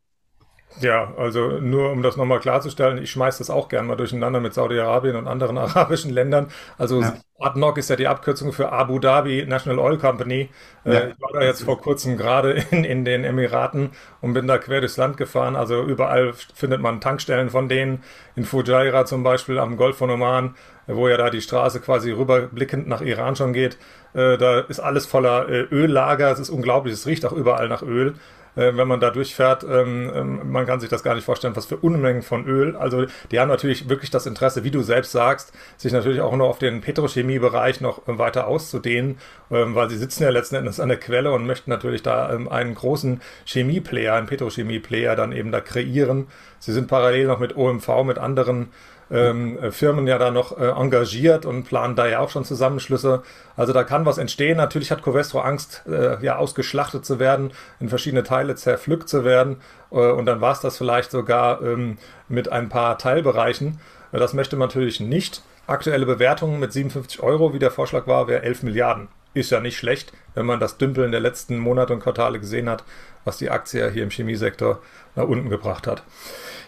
Ja, 0.81 1.13
also 1.17 1.59
nur 1.59 1.91
um 1.91 2.03
das 2.03 2.15
nochmal 2.15 2.39
klarzustellen, 2.39 3.01
ich 3.01 3.09
schmeiße 3.11 3.39
das 3.39 3.49
auch 3.49 3.69
gern 3.69 3.87
mal 3.87 3.95
durcheinander 3.97 4.39
mit 4.39 4.53
Saudi-Arabien 4.53 5.15
und 5.15 5.27
anderen 5.27 5.57
arabischen 5.57 6.11
Ländern. 6.11 6.47
Also 6.77 7.01
ja. 7.01 7.15
ADNOC 7.39 7.79
ist 7.79 7.89
ja 7.89 7.95
die 7.95 8.07
Abkürzung 8.07 8.53
für 8.53 8.71
Abu 8.71 8.99
Dhabi 8.99 9.45
National 9.47 9.79
Oil 9.79 9.97
Company. 9.97 10.49
Äh, 10.85 10.93
ja. 10.93 11.07
Ich 11.07 11.19
war 11.19 11.31
da 11.33 11.41
jetzt 11.41 11.63
vor 11.63 11.81
kurzem 11.81 12.17
gerade 12.17 12.51
in, 12.71 12.83
in 12.83 13.03
den 13.03 13.23
Emiraten 13.23 13.91
und 14.21 14.33
bin 14.33 14.47
da 14.47 14.57
quer 14.57 14.79
durchs 14.79 14.97
Land 14.97 15.17
gefahren. 15.17 15.55
Also 15.55 15.83
überall 15.83 16.33
findet 16.53 16.81
man 16.81 17.01
Tankstellen 17.01 17.49
von 17.49 17.67
denen. 17.67 18.03
In 18.35 18.45
Fujairah 18.45 19.05
zum 19.05 19.23
Beispiel 19.23 19.57
am 19.57 19.75
Golf 19.75 19.97
von 19.97 20.11
Oman, 20.11 20.55
wo 20.85 21.07
ja 21.07 21.17
da 21.17 21.29
die 21.29 21.41
Straße 21.41 21.79
quasi 21.81 22.11
rüberblickend 22.11 22.87
nach 22.87 23.01
Iran 23.01 23.35
schon 23.35 23.53
geht. 23.53 23.77
Äh, 24.13 24.37
da 24.37 24.59
ist 24.59 24.79
alles 24.79 25.07
voller 25.07 25.49
äh, 25.49 25.61
Öllager. 25.71 26.31
Es 26.31 26.39
ist 26.39 26.49
unglaublich. 26.49 26.93
Es 26.93 27.07
riecht 27.07 27.25
auch 27.25 27.33
überall 27.33 27.67
nach 27.67 27.81
Öl 27.81 28.15
äh, 28.59 28.75
wenn 28.75 28.87
man 28.87 28.99
da 28.99 29.09
durchfährt. 29.09 29.63
Ähm, 29.63 30.11
ähm, 30.13 30.51
man 30.51 30.65
kann 30.65 30.79
sich 30.79 30.89
das 30.89 31.03
gar 31.03 31.15
nicht 31.15 31.23
vorstellen, 31.23 31.55
was 31.55 31.65
für 31.65 31.77
Unmengen 31.77 32.21
von 32.21 32.45
Öl. 32.45 32.75
Also 32.75 33.05
die 33.31 33.39
haben 33.39 33.47
natürlich 33.47 33.87
wirklich 33.87 34.11
das 34.11 34.25
Interesse, 34.25 34.63
wie 34.63 34.71
du 34.71 34.81
selbst 34.81 35.11
sagst, 35.11 35.53
sich 35.77 35.93
natürlich 35.93 36.21
auch 36.21 36.35
noch 36.35 36.49
auf 36.49 36.59
den 36.59 36.81
Petrochemiebereich 36.81 37.81
noch 37.81 38.07
äh, 38.07 38.17
weiter 38.17 38.47
auszudehnen, 38.47 39.17
ähm, 39.49 39.75
weil 39.75 39.89
sie 39.89 39.97
sitzen 39.97 40.23
ja 40.23 40.29
letzten 40.29 40.55
Endes 40.55 40.79
an 40.79 40.89
der 40.89 40.99
Quelle 40.99 41.31
und 41.31 41.45
möchten 41.45 41.69
natürlich 41.69 42.03
da 42.03 42.33
ähm, 42.33 42.49
einen 42.49 42.75
großen 42.75 43.21
Chemieplayer, 43.45 44.15
einen 44.15 44.27
Petrochemieplayer 44.27 45.15
dann 45.15 45.31
eben 45.31 45.51
da 45.51 45.61
kreieren. 45.61 46.27
Sie 46.59 46.73
sind 46.73 46.87
parallel 46.87 47.27
noch 47.27 47.39
mit 47.39 47.55
OMV, 47.55 48.03
mit 48.03 48.17
anderen 48.17 48.69
ähm, 49.11 49.57
Firmen 49.71 50.07
ja 50.07 50.17
da 50.17 50.31
noch 50.31 50.57
äh, 50.57 50.67
engagiert 50.69 51.45
und 51.45 51.63
planen 51.63 51.95
da 51.95 52.07
ja 52.07 52.19
auch 52.19 52.29
schon 52.29 52.45
Zusammenschlüsse. 52.45 53.23
Also 53.55 53.73
da 53.73 53.83
kann 53.83 54.05
was 54.05 54.17
entstehen. 54.17 54.57
Natürlich 54.57 54.91
hat 54.91 55.01
Covestro 55.01 55.39
Angst, 55.39 55.83
äh, 55.87 56.23
ja 56.23 56.37
ausgeschlachtet 56.37 57.05
zu 57.05 57.19
werden, 57.19 57.51
in 57.79 57.89
verschiedene 57.89 58.23
Teile 58.23 58.55
zerpflückt 58.55 59.09
zu 59.09 59.23
werden. 59.23 59.57
Äh, 59.91 60.11
und 60.11 60.25
dann 60.25 60.41
war 60.41 60.51
es 60.51 60.59
das 60.59 60.77
vielleicht 60.77 61.11
sogar 61.11 61.61
ähm, 61.61 61.97
mit 62.27 62.51
ein 62.51 62.69
paar 62.69 62.97
Teilbereichen. 62.97 63.79
Das 64.11 64.33
möchte 64.33 64.55
man 64.55 64.69
natürlich 64.69 64.99
nicht. 64.99 65.43
Aktuelle 65.67 66.07
Bewertungen 66.07 66.59
mit 66.59 66.73
57 66.73 67.21
Euro, 67.21 67.53
wie 67.53 67.59
der 67.59 67.69
Vorschlag 67.69 68.07
war, 68.07 68.27
wäre 68.27 68.41
11 68.41 68.63
Milliarden. 68.63 69.07
Ist 69.35 69.51
ja 69.51 69.59
nicht 69.59 69.77
schlecht, 69.77 70.11
wenn 70.33 70.47
man 70.47 70.59
das 70.59 70.77
Dümpeln 70.77 71.11
der 71.11 71.19
letzten 71.19 71.59
Monate 71.59 71.93
und 71.93 71.99
Quartale 71.99 72.39
gesehen 72.39 72.67
hat, 72.67 72.83
was 73.23 73.37
die 73.37 73.51
Aktie 73.51 73.87
hier 73.91 74.01
im 74.01 74.09
Chemiesektor 74.09 74.79
nach 75.15 75.25
unten 75.25 75.49
gebracht 75.49 75.85
hat. 75.85 76.01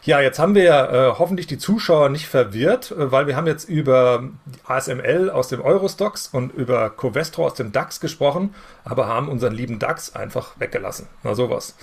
Ja, 0.04 0.20
jetzt 0.20 0.40
haben 0.40 0.56
wir 0.56 0.72
äh, 0.72 1.20
hoffentlich 1.20 1.46
die 1.46 1.60
Zuschauer 1.60 2.10
nicht 2.10 2.28
verwirrt, 2.28 2.90
äh, 2.90 3.12
weil 3.12 3.28
wir 3.28 3.36
haben 3.36 3.46
jetzt 3.46 3.70
über 3.70 4.24
ASML 4.66 5.30
aus 5.30 5.48
dem 5.48 5.62
Eurostox 5.62 6.30
und 6.32 6.52
über 6.54 6.90
Covestro 6.90 7.46
aus 7.46 7.54
dem 7.54 7.72
DAX 7.72 8.00
gesprochen, 8.00 8.56
aber 8.84 9.06
haben 9.06 9.30
unseren 9.30 9.54
lieben 9.54 9.78
DAX 9.78 10.16
einfach 10.16 10.60
weggelassen. 10.60 11.08
Na 11.22 11.36
sowas. 11.36 11.76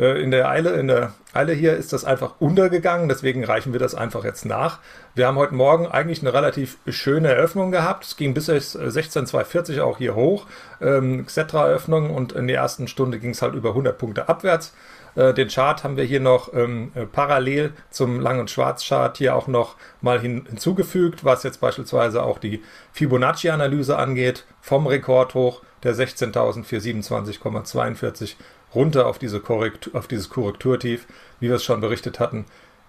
Äh, 0.00 0.20
in 0.20 0.32
der 0.32 0.48
Eile, 0.48 0.70
in 0.70 0.88
der 0.88 1.12
Eile 1.32 1.52
hier 1.52 1.76
ist 1.76 1.92
das 1.92 2.04
einfach 2.04 2.40
untergegangen, 2.40 3.08
deswegen 3.08 3.44
reichen 3.44 3.72
wir 3.72 3.78
das 3.78 3.94
einfach 3.94 4.24
jetzt 4.24 4.44
nach. 4.44 4.80
Wir 5.14 5.28
haben 5.28 5.36
heute 5.36 5.54
Morgen 5.54 5.86
eigentlich 5.86 6.22
eine 6.22 6.34
relativ 6.34 6.78
schöne 6.88 7.28
Eröffnung 7.28 7.70
gehabt. 7.70 8.04
Es 8.04 8.16
ging 8.16 8.34
bis 8.34 8.48
16.240 8.48 9.80
auch 9.80 9.98
hier 9.98 10.16
hoch. 10.16 10.46
Ähm, 10.80 11.24
Xetra-Eröffnung 11.24 12.10
und 12.10 12.32
in 12.32 12.48
der 12.48 12.56
ersten 12.56 12.88
Stunde 12.88 13.20
ging 13.20 13.30
es 13.30 13.42
halt 13.42 13.54
über 13.54 13.70
100 13.70 13.96
Punkte 13.96 14.28
abwärts. 14.28 14.72
Äh, 15.14 15.32
den 15.34 15.48
Chart 15.48 15.84
haben 15.84 15.96
wir 15.96 16.04
hier 16.04 16.20
noch 16.20 16.52
ähm, 16.54 16.92
äh, 16.94 17.06
parallel 17.06 17.72
zum 17.90 18.20
Lang- 18.20 18.40
und 18.40 18.50
Schwarz-Chart 18.50 19.16
hier 19.16 19.34
auch 19.34 19.46
noch 19.46 19.76
mal 20.00 20.20
hin, 20.20 20.44
hinzugefügt, 20.48 21.24
was 21.24 21.42
jetzt 21.42 21.60
beispielsweise 21.60 22.22
auch 22.22 22.38
die 22.38 22.62
Fibonacci-Analyse 22.92 23.96
angeht, 23.96 24.44
vom 24.60 24.86
Rekord 24.86 25.34
hoch 25.34 25.62
der 25.82 25.94
16.427,42 25.94 28.34
runter 28.74 29.06
auf, 29.06 29.18
diese 29.18 29.40
Korrektur, 29.40 29.96
auf 29.96 30.06
dieses 30.06 30.28
Korrekturtief, 30.28 31.06
wie 31.40 31.48
wir 31.48 31.56
es 31.56 31.64
schon 31.64 31.80
berichtet 31.80 32.20
hatten, 32.20 32.44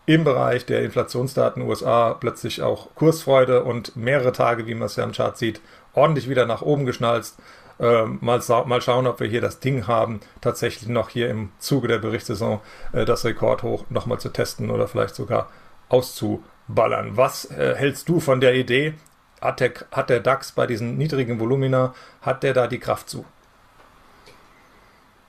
im 0.06 0.24
Bereich 0.24 0.66
der 0.66 0.84
Inflationsdaten 0.84 1.62
USA 1.62 2.16
plötzlich 2.16 2.62
auch 2.62 2.94
Kursfreude 2.96 3.64
und 3.64 3.96
mehrere 3.96 4.32
Tage, 4.32 4.68
wie 4.68 4.76
man 4.76 4.88
es 4.88 4.96
ja 4.96 5.04
im 5.04 5.12
Chart 5.12 5.38
sieht, 5.38 5.62
ordentlich 5.94 6.28
wieder 6.28 6.46
nach 6.46 6.62
oben 6.62 6.86
geschnalzt. 6.86 7.38
Äh, 7.82 8.06
mal, 8.06 8.40
mal 8.68 8.82
schauen, 8.82 9.08
ob 9.08 9.20
wir 9.20 9.28
hier 9.28 9.42
das 9.42 9.60
Ding 9.60 9.88
haben, 9.88 10.20
tatsächlich 10.40 10.88
noch 10.88 11.10
hier 11.10 11.30
im 11.30 11.50
Zuge 11.58 11.88
der 11.88 11.98
Berichtssaison 11.98 12.62
äh, 12.94 13.06
das 13.06 13.26
Rekordhoch 13.26 13.90
nochmal 13.90 14.20
zu 14.20 14.30
testen 14.30 14.70
oder 14.70 14.88
vielleicht 14.88 15.16
sogar 15.16 15.50
auszuballern. 15.90 17.18
Was 17.18 17.46
äh, 17.50 17.74
hältst 17.76 18.08
du 18.08 18.20
von 18.20 18.40
der 18.40 18.54
Idee? 18.54 18.94
Hat 19.42 19.60
der, 19.60 19.72
hat 19.92 20.12
der 20.12 20.20
DAX 20.20 20.52
bei 20.52 20.68
diesen 20.68 21.00
niedrigen 21.00 21.40
Volumina, 21.40 21.96
hat 22.22 22.44
der 22.44 22.54
da 22.54 22.68
die 22.68 22.78
Kraft 22.78 23.10
zu? 23.10 23.26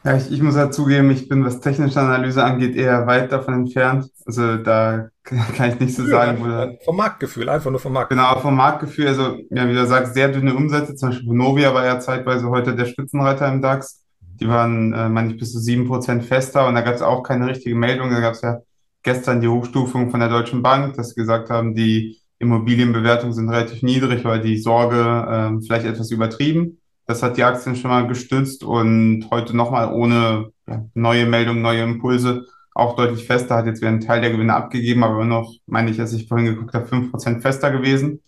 Ja, 0.04 0.16
ich, 0.16 0.32
ich 0.32 0.42
muss 0.42 0.56
ja 0.56 0.71
zugeben, 0.71 1.11
ich 1.11 1.28
bin, 1.28 1.44
was 1.44 1.61
technische 1.61 2.00
Analyse 2.00 2.42
angeht, 2.42 2.75
eher 2.75 3.06
weit 3.06 3.30
davon 3.30 3.54
entfernt. 3.54 4.11
Also 4.26 4.56
da 4.56 5.09
kann 5.23 5.71
ich 5.71 5.80
nicht 5.80 5.94
so 5.94 6.04
sagen. 6.04 6.38
Wo 6.40 6.85
vom 6.85 6.97
Marktgefühl, 6.97 7.49
einfach 7.49 7.71
nur 7.71 7.78
vom 7.78 7.92
Marktgefühl. 7.92 8.25
Genau, 8.25 8.40
vom 8.40 8.56
Marktgefühl. 8.56 9.06
Also, 9.06 9.37
ja, 9.50 9.68
wie 9.68 9.75
du 9.75 9.87
sagst, 9.87 10.14
sehr 10.14 10.28
dünne 10.28 10.54
Umsätze. 10.54 10.97
Zum 10.97 11.11
Beispiel 11.11 11.28
Vonovia 11.28 11.73
war 11.73 11.85
ja 11.85 12.00
zeitweise 12.00 12.49
heute 12.49 12.75
der 12.75 12.87
Spitzenreiter 12.87 13.47
im 13.49 13.62
DAX. 13.62 14.02
Die 14.40 14.49
waren, 14.49 14.92
äh, 14.92 15.09
meine 15.09 15.32
ich, 15.32 15.38
bis 15.38 15.52
zu 15.52 15.61
sieben 15.61 15.87
Prozent 15.87 16.25
fester 16.25 16.66
und 16.66 16.75
da 16.75 16.80
gab 16.80 16.94
es 16.94 17.02
auch 17.02 17.23
keine 17.23 17.47
richtige 17.47 17.76
Meldung. 17.76 18.11
Da 18.11 18.21
gab 18.21 18.35
es 18.35 18.42
ja 18.42 18.59
gestern 19.04 19.40
die 19.40 19.49
Hochstufung 19.49 20.11
von 20.11 20.18
der 20.18 20.28
Deutschen 20.28 20.62
Bank, 20.62 20.94
dass 20.94 21.11
sie 21.11 21.14
gesagt 21.14 21.49
haben, 21.49 21.75
die 21.75 22.18
Immobilienbewertungen 22.40 23.35
sind 23.35 23.49
relativ 23.49 23.82
niedrig, 23.82 24.25
weil 24.25 24.40
die 24.40 24.59
Sorge 24.59 24.97
äh, 24.97 25.64
vielleicht 25.64 25.87
etwas 25.87 26.11
übertrieben. 26.11 26.78
Das 27.12 27.23
hat 27.23 27.37
die 27.37 27.45
Aktien 27.45 27.76
schon 27.76 27.90
mal 27.90 28.07
gestützt 28.07 28.64
und 28.64 29.26
heute 29.31 29.54
nochmal 29.54 29.92
ohne 29.92 30.50
neue 30.95 31.26
Meldungen, 31.26 31.61
neue 31.61 31.83
Impulse 31.83 32.47
auch 32.75 32.97
deutlich 32.97 33.26
fester. 33.26 33.54
Hat 33.54 33.66
jetzt 33.66 33.83
wieder 33.83 33.90
einen 33.90 34.00
Teil 34.00 34.23
der 34.23 34.31
Gewinne 34.31 34.54
abgegeben, 34.54 35.04
aber 35.04 35.26
noch, 35.26 35.52
meine 35.66 35.90
ich, 35.90 36.00
als 36.00 36.14
ich 36.14 36.26
vorhin 36.26 36.47
geguckt 36.47 36.73
habe, 36.73 36.87
5% 36.87 37.42
fester 37.42 37.71
gewesen. 37.71 38.23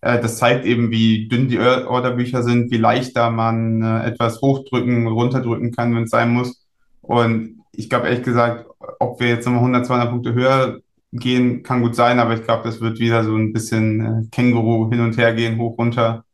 Äh, 0.00 0.20
das 0.20 0.38
zeigt 0.38 0.64
eben, 0.64 0.92
wie 0.92 1.26
dünn 1.26 1.48
die 1.48 1.58
Orderbücher 1.58 2.44
sind, 2.44 2.70
wie 2.70 2.76
leichter 2.76 3.32
man 3.32 3.82
äh, 3.82 4.04
etwas 4.06 4.40
hochdrücken, 4.40 5.08
runterdrücken 5.08 5.72
kann, 5.72 5.92
wenn 5.96 6.04
es 6.04 6.10
sein 6.10 6.32
muss. 6.32 6.64
Und 7.02 7.64
ich 7.72 7.90
glaube 7.90 8.06
ehrlich 8.06 8.22
gesagt, 8.22 8.64
ob 9.00 9.18
wir 9.18 9.26
jetzt 9.26 9.44
nochmal 9.44 9.62
100, 9.62 9.86
200 9.86 10.08
Punkte 10.08 10.34
höher 10.34 10.78
gehen, 11.12 11.64
kann 11.64 11.82
gut 11.82 11.96
sein, 11.96 12.20
aber 12.20 12.34
ich 12.34 12.44
glaube, 12.44 12.62
das 12.62 12.80
wird 12.80 13.00
wieder 13.00 13.24
so 13.24 13.34
ein 13.34 13.52
bisschen 13.52 14.00
äh, 14.00 14.28
Känguru 14.30 14.88
hin 14.88 15.00
und 15.00 15.16
her 15.18 15.34
gehen, 15.34 15.58
hoch, 15.58 15.76
runter. 15.76 16.24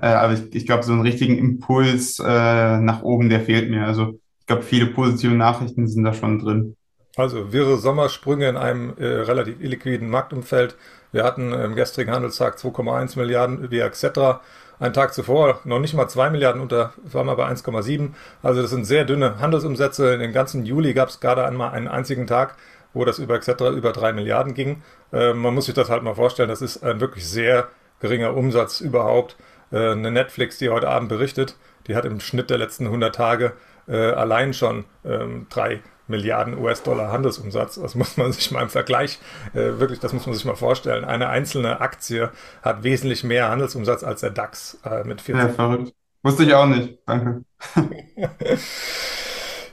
Äh, 0.00 0.06
aber 0.06 0.34
ich, 0.34 0.54
ich 0.54 0.66
glaube, 0.66 0.84
so 0.84 0.92
einen 0.92 1.02
richtigen 1.02 1.38
Impuls 1.38 2.18
äh, 2.18 2.78
nach 2.78 3.02
oben, 3.02 3.28
der 3.28 3.40
fehlt 3.40 3.70
mir. 3.70 3.86
Also 3.86 4.18
ich 4.40 4.46
glaube, 4.46 4.62
viele 4.62 4.86
positive 4.86 5.34
Nachrichten 5.34 5.88
sind 5.88 6.04
da 6.04 6.12
schon 6.12 6.38
drin. 6.38 6.76
Also 7.16 7.52
wirre 7.52 7.78
Sommersprünge 7.78 8.48
in 8.48 8.56
einem 8.56 8.94
äh, 8.96 9.04
relativ 9.04 9.60
illiquiden 9.60 10.08
Marktumfeld. 10.08 10.76
Wir 11.10 11.24
hatten 11.24 11.52
im 11.52 11.74
gestrigen 11.74 12.12
Handelstag 12.12 12.56
2,1 12.58 13.18
Milliarden 13.18 13.70
via 13.70 13.86
etc. 13.86 14.40
Einen 14.78 14.94
Tag 14.94 15.12
zuvor 15.12 15.60
noch 15.64 15.80
nicht 15.80 15.94
mal 15.94 16.06
2 16.06 16.30
Milliarden 16.30 16.60
unter, 16.60 16.92
waren 17.02 17.26
wir 17.26 17.34
bei 17.34 17.48
1,7. 17.48 18.10
Also 18.42 18.62
das 18.62 18.70
sind 18.70 18.84
sehr 18.84 19.04
dünne 19.04 19.40
Handelsumsätze. 19.40 20.14
In 20.14 20.20
den 20.20 20.32
ganzen 20.32 20.64
Juli 20.64 20.94
gab 20.94 21.08
es 21.08 21.18
gerade 21.18 21.44
einmal 21.44 21.70
einen 21.70 21.88
einzigen 21.88 22.28
Tag, 22.28 22.54
wo 22.94 23.04
das 23.04 23.18
über 23.18 23.34
etc. 23.34 23.76
über 23.76 23.92
3 23.92 24.12
Milliarden 24.12 24.54
ging. 24.54 24.82
Äh, 25.12 25.32
man 25.32 25.54
muss 25.54 25.64
sich 25.66 25.74
das 25.74 25.90
halt 25.90 26.04
mal 26.04 26.14
vorstellen, 26.14 26.48
das 26.48 26.62
ist 26.62 26.84
ein 26.84 27.00
wirklich 27.00 27.28
sehr 27.28 27.68
geringer 28.00 28.36
Umsatz 28.36 28.80
überhaupt. 28.80 29.36
Äh, 29.70 29.92
eine 29.92 30.10
Netflix, 30.10 30.58
die 30.58 30.70
heute 30.70 30.88
Abend 30.88 31.08
berichtet, 31.08 31.56
die 31.86 31.96
hat 31.96 32.04
im 32.04 32.20
Schnitt 32.20 32.50
der 32.50 32.58
letzten 32.58 32.86
100 32.86 33.14
Tage 33.14 33.52
äh, 33.86 33.96
allein 33.96 34.54
schon 34.54 34.84
ähm, 35.04 35.46
drei 35.48 35.82
Milliarden 36.06 36.58
US-Dollar 36.58 37.12
Handelsumsatz. 37.12 37.76
Das 37.76 37.94
muss 37.94 38.16
man 38.16 38.32
sich 38.32 38.50
mal 38.50 38.62
im 38.62 38.70
Vergleich, 38.70 39.18
äh, 39.54 39.78
wirklich, 39.78 40.00
das 40.00 40.12
muss 40.12 40.26
man 40.26 40.34
sich 40.34 40.44
mal 40.44 40.56
vorstellen. 40.56 41.04
Eine 41.04 41.28
einzelne 41.28 41.80
Aktie 41.80 42.30
hat 42.62 42.82
wesentlich 42.82 43.24
mehr 43.24 43.50
Handelsumsatz 43.50 44.04
als 44.04 44.20
der 44.20 44.30
DAX 44.30 44.78
äh, 44.84 45.04
mit 45.04 45.20
14. 45.20 45.48
Ja, 45.48 45.52
verrückt. 45.52 45.92
Wusste 46.22 46.44
ich 46.44 46.54
auch 46.54 46.66
nicht. 46.66 46.98
Danke. 47.06 47.44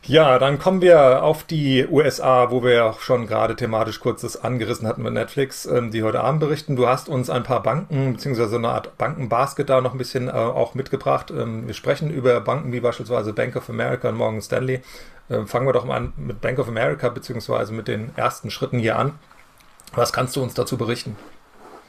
Ja, 0.07 0.37
dann 0.37 0.59
kommen 0.59 0.81
wir 0.81 1.23
auf 1.23 1.43
die 1.43 1.87
USA, 1.89 2.51
wo 2.51 2.63
wir 2.63 2.85
auch 2.85 2.99
schon 2.99 3.25
gerade 3.25 3.55
thematisch 3.55 3.99
kurz 3.99 4.21
das 4.21 4.37
angerissen 4.37 4.87
hatten 4.87 5.01
mit 5.01 5.13
Netflix, 5.13 5.65
ähm, 5.65 5.89
die 5.89 6.03
heute 6.03 6.21
Abend 6.21 6.41
berichten. 6.41 6.75
Du 6.75 6.87
hast 6.87 7.09
uns 7.09 7.31
ein 7.31 7.41
paar 7.41 7.63
Banken 7.63 8.13
beziehungsweise 8.13 8.57
eine 8.57 8.69
Art 8.69 8.99
Bankenbasket 8.99 9.67
da 9.67 9.81
noch 9.81 9.93
ein 9.93 9.97
bisschen 9.97 10.27
äh, 10.27 10.31
auch 10.31 10.75
mitgebracht. 10.75 11.31
Ähm, 11.31 11.65
wir 11.65 11.73
sprechen 11.73 12.11
über 12.11 12.39
Banken 12.39 12.71
wie 12.71 12.81
beispielsweise 12.81 13.33
Bank 13.33 13.55
of 13.55 13.67
America 13.67 14.09
und 14.09 14.17
Morgan 14.17 14.43
Stanley. 14.43 14.81
Ähm, 15.31 15.47
fangen 15.47 15.65
wir 15.65 15.73
doch 15.73 15.85
mal 15.85 15.97
an 15.97 16.13
mit 16.17 16.39
Bank 16.39 16.59
of 16.59 16.67
America 16.67 17.09
beziehungsweise 17.09 17.73
mit 17.73 17.87
den 17.87 18.11
ersten 18.15 18.51
Schritten 18.51 18.77
hier 18.77 18.99
an. 18.99 19.13
Was 19.95 20.13
kannst 20.13 20.35
du 20.35 20.43
uns 20.43 20.53
dazu 20.53 20.77
berichten? 20.77 21.15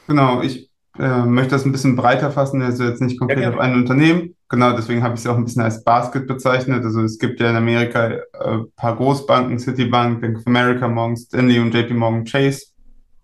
Genau, 0.07 0.41
ich 0.41 0.71
äh, 0.97 1.19
möchte 1.19 1.51
das 1.51 1.65
ein 1.65 1.71
bisschen 1.71 1.95
breiter 1.95 2.31
fassen, 2.31 2.63
also 2.63 2.83
jetzt 2.83 3.01
nicht 3.01 3.19
konkret 3.19 3.41
ja, 3.41 3.51
auf 3.51 3.59
ein 3.59 3.75
Unternehmen. 3.75 4.33
Genau, 4.49 4.73
deswegen 4.73 5.03
habe 5.03 5.15
ich 5.15 5.21
es 5.21 5.27
auch 5.27 5.35
ein 5.35 5.43
bisschen 5.43 5.63
als 5.63 5.83
Basket 5.83 6.25
bezeichnet. 6.25 6.83
Also 6.83 7.01
es 7.01 7.19
gibt 7.19 7.39
ja 7.39 7.49
in 7.49 7.57
Amerika 7.57 8.05
ein 8.05 8.13
äh, 8.13 8.63
paar 8.77 8.95
Großbanken, 8.95 9.59
Citibank, 9.59 10.21
Bank 10.21 10.37
of 10.37 10.47
America, 10.47 10.87
Morgan 10.87 11.17
Stanley 11.17 11.59
und 11.59 11.73
JP 11.73 11.93
Morgan 11.95 12.23
Chase 12.23 12.67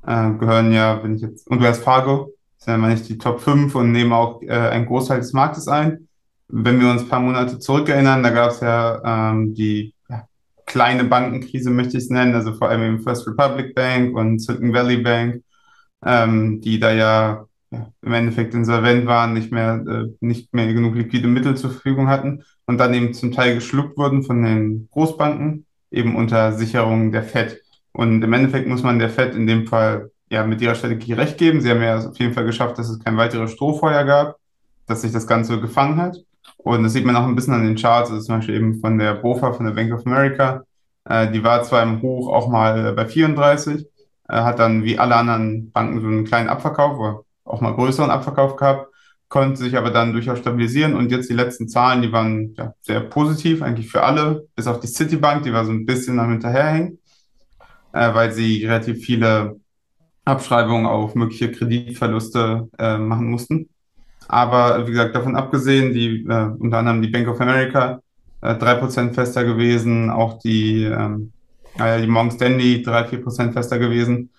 äh, 0.06 0.32
gehören 0.32 0.72
ja, 0.74 1.02
wenn 1.04 1.16
ich 1.16 1.22
jetzt, 1.22 1.48
und 1.48 1.62
Wells 1.62 1.80
Fargo, 1.80 2.32
sind 2.58 2.74
ja 2.74 2.78
meine 2.78 2.96
ich 2.96 3.04
die 3.04 3.18
Top 3.18 3.42
5 3.42 3.74
und 3.76 3.92
nehmen 3.92 4.14
auch 4.14 4.42
äh, 4.42 4.52
einen 4.52 4.86
Großteil 4.86 5.20
des 5.20 5.34
Marktes 5.34 5.68
ein. 5.68 6.08
Wenn 6.50 6.80
wir 6.80 6.90
uns 6.90 7.04
ein 7.04 7.10
paar 7.10 7.20
Monate 7.20 7.60
zurückerinnern, 7.60 8.22
da 8.22 8.30
gab 8.30 8.52
es 8.52 8.60
ja 8.60 9.32
ähm, 9.32 9.54
die 9.54 9.94
ja, 10.10 10.28
kleine 10.66 11.06
Bankenkrise, 11.06 11.70
möchte 11.70 11.98
ich 11.98 12.04
es 12.04 12.10
nennen, 12.10 12.36
also 12.36 12.54
vor 12.54 12.70
allem 12.70 12.84
im 12.84 13.00
First 13.00 13.28
Republic 13.28 13.74
Bank 13.76 14.16
und 14.16 14.40
Silicon 14.40 14.74
Valley 14.74 14.98
Bank, 14.98 15.44
ähm, 16.06 16.62
die 16.62 16.80
da 16.80 16.92
ja 16.92 17.46
im 18.02 18.14
Endeffekt 18.14 18.54
insolvent 18.54 19.06
waren, 19.06 19.34
nicht 19.34 19.52
mehr, 19.52 19.84
äh, 19.88 20.16
nicht 20.20 20.54
mehr 20.54 20.72
genug 20.72 20.96
liquide 20.96 21.28
Mittel 21.28 21.56
zur 21.56 21.72
Verfügung 21.72 22.08
hatten 22.08 22.44
und 22.66 22.78
dann 22.78 22.94
eben 22.94 23.14
zum 23.14 23.32
Teil 23.32 23.56
geschluckt 23.56 23.98
wurden 23.98 24.24
von 24.24 24.44
den 24.44 24.88
Großbanken, 24.92 25.66
eben 25.92 26.16
unter 26.16 26.54
Sicherung 26.54 27.12
der 27.12 27.24
FED. 27.24 27.62
Und 27.92 28.24
im 28.24 28.34
Endeffekt 28.34 28.68
muss 28.68 28.84
man 28.84 29.00
der 29.00 29.10
FED 29.10 29.36
in 29.36 29.48
dem 29.48 29.68
Fall 29.68 30.12
ja 30.30 30.46
mit 30.46 30.62
ihrer 30.62 30.76
Strategie 30.76 31.14
recht 31.14 31.38
geben. 31.38 31.62
Sie 31.62 31.70
haben 31.70 31.82
ja 31.82 31.98
auf 31.98 32.18
jeden 32.18 32.34
Fall 32.34 32.46
geschafft, 32.46 32.78
dass 32.78 32.90
es 32.90 33.00
kein 33.00 33.18
weiteres 33.18 33.52
Strohfeuer 33.52 34.04
gab, 34.04 34.38
dass 34.88 35.02
sich 35.02 35.12
das 35.12 35.28
Ganze 35.28 35.60
gefangen 35.62 35.98
hat. 35.98 36.18
Und 36.58 36.84
das 36.84 36.94
sieht 36.94 37.06
man 37.06 37.16
auch 37.16 37.26
ein 37.26 37.36
bisschen 37.36 37.54
an 37.54 37.64
den 37.64 37.76
Charts, 37.76 38.10
also 38.10 38.24
zum 38.24 38.38
Beispiel 38.38 38.56
eben 38.56 38.80
von 38.80 38.98
der 38.98 39.16
BOFA, 39.16 39.54
von 39.54 39.66
der 39.66 39.74
Bank 39.74 39.94
of 39.94 40.06
America. 40.06 40.64
Äh, 41.06 41.32
die 41.32 41.44
war 41.44 41.64
zwar 41.64 41.84
im 41.84 42.02
Hoch 42.02 42.32
auch 42.32 42.50
mal 42.50 42.94
bei 42.94 43.06
34, 43.06 43.86
äh, 44.30 44.34
hat 44.34 44.60
dann 44.60 44.84
wie 44.84 44.98
alle 44.98 45.16
anderen 45.16 45.72
Banken 45.72 46.02
so 46.02 46.08
einen 46.08 46.26
kleinen 46.26 46.50
Abverkauf, 46.50 46.98
wo 46.98 47.23
auch 47.54 47.62
mal 47.62 47.76
größeren 47.76 48.10
Abverkauf 48.10 48.56
gehabt, 48.56 48.88
konnte 49.30 49.58
sich 49.58 49.78
aber 49.78 49.92
dann 49.92 50.12
durchaus 50.14 50.40
stabilisieren 50.40 50.96
und 50.96 51.12
jetzt 51.12 51.30
die 51.30 51.36
letzten 51.36 51.68
Zahlen, 51.68 52.02
die 52.02 52.12
waren 52.12 52.54
ja, 52.58 52.74
sehr 52.82 53.00
positiv, 53.00 53.62
eigentlich 53.62 53.90
für 53.90 54.04
alle, 54.04 54.48
bis 54.56 54.68
auf 54.68 54.80
die 54.80 54.88
Citibank, 54.88 55.44
die 55.44 55.54
war 55.54 55.66
so 55.66 55.72
ein 55.72 55.86
bisschen 55.86 56.20
am 56.20 56.32
Hinterherhängen, 56.32 57.00
äh, 57.94 58.14
weil 58.14 58.32
sie 58.32 58.66
relativ 58.66 59.04
viele 59.06 59.60
Abschreibungen 60.26 60.86
auf 60.86 61.16
mögliche 61.16 61.52
Kreditverluste 61.52 62.70
äh, 62.80 62.98
machen 62.98 63.30
mussten. 63.30 63.70
Aber 64.28 64.88
wie 64.88 64.92
gesagt, 64.92 65.16
davon 65.16 65.36
abgesehen, 65.36 65.94
die 65.94 66.26
äh, 66.28 66.50
unter 66.58 66.80
anderem 66.80 67.02
die 67.02 67.10
Bank 67.10 67.28
of 67.28 67.40
America 67.42 68.02
äh, 68.42 68.54
3% 68.54 69.14
fester 69.14 69.44
gewesen, 69.44 70.10
auch 70.10 70.40
die, 70.40 70.86
ähm, 70.86 71.32
die 71.78 72.08
Morgan 72.08 72.32
Stanley 72.32 72.84
3-4% 72.86 73.52
fester 73.52 73.80
gewesen. 73.80 74.30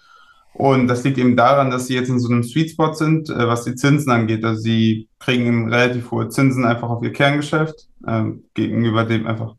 Und 0.55 0.87
das 0.87 1.03
liegt 1.03 1.19
eben 1.19 1.37
daran, 1.37 1.71
dass 1.71 1.89
sie 1.89 1.95
jetzt 1.95 2.09
in 2.09 2.21
so 2.21 2.29
einem 2.29 2.45
Sweet 2.45 2.71
Spot 2.71 2.93
sind, 2.93 3.29
äh, 3.29 3.49
was 3.49 3.65
die 3.65 3.75
Zinsen 3.75 4.13
angeht. 4.13 4.45
Also 4.45 4.61
sie 4.63 5.09
kriegen 5.19 5.69
relativ 5.69 6.11
hohe 6.11 6.29
Zinsen 6.29 6.65
einfach 6.65 6.89
auf 6.89 7.03
ihr 7.03 7.13
Kerngeschäft 7.13 7.89
äh, 8.07 8.25
gegenüber 8.55 9.05
dem 9.05 9.27
einfach 9.27 9.57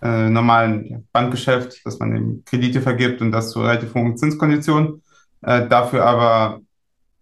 äh, 0.00 0.28
normalen 0.28 1.08
Bankgeschäft, 1.12 1.84
dass 1.84 1.98
man 1.98 2.16
eben 2.16 2.44
Kredite 2.44 2.80
vergibt 2.80 3.20
und 3.20 3.32
das 3.32 3.50
zu 3.50 3.62
relativ 3.62 3.94
hohen 3.94 4.16
Zinskonditionen. 4.16 5.02
Äh, 5.42 5.66
dafür 5.68 6.04
aber 6.04 6.60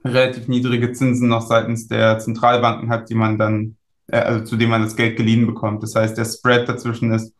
relativ 0.04 0.46
niedrige 0.48 0.92
Zinsen 0.92 1.28
noch 1.28 1.42
seitens 1.42 1.88
der 1.88 2.18
Zentralbanken 2.18 2.90
hat, 2.90 3.08
die 3.08 3.14
man 3.14 3.38
dann, 3.38 3.76
äh, 4.08 4.18
also 4.18 4.44
zu 4.44 4.56
dem 4.56 4.70
man 4.70 4.82
das 4.82 4.94
Geld 4.94 5.16
geliehen 5.16 5.46
bekommt. 5.46 5.82
Das 5.82 5.94
heißt, 5.94 6.18
der 6.18 6.26
Spread 6.26 6.68
dazwischen 6.68 7.12
ist 7.12 7.32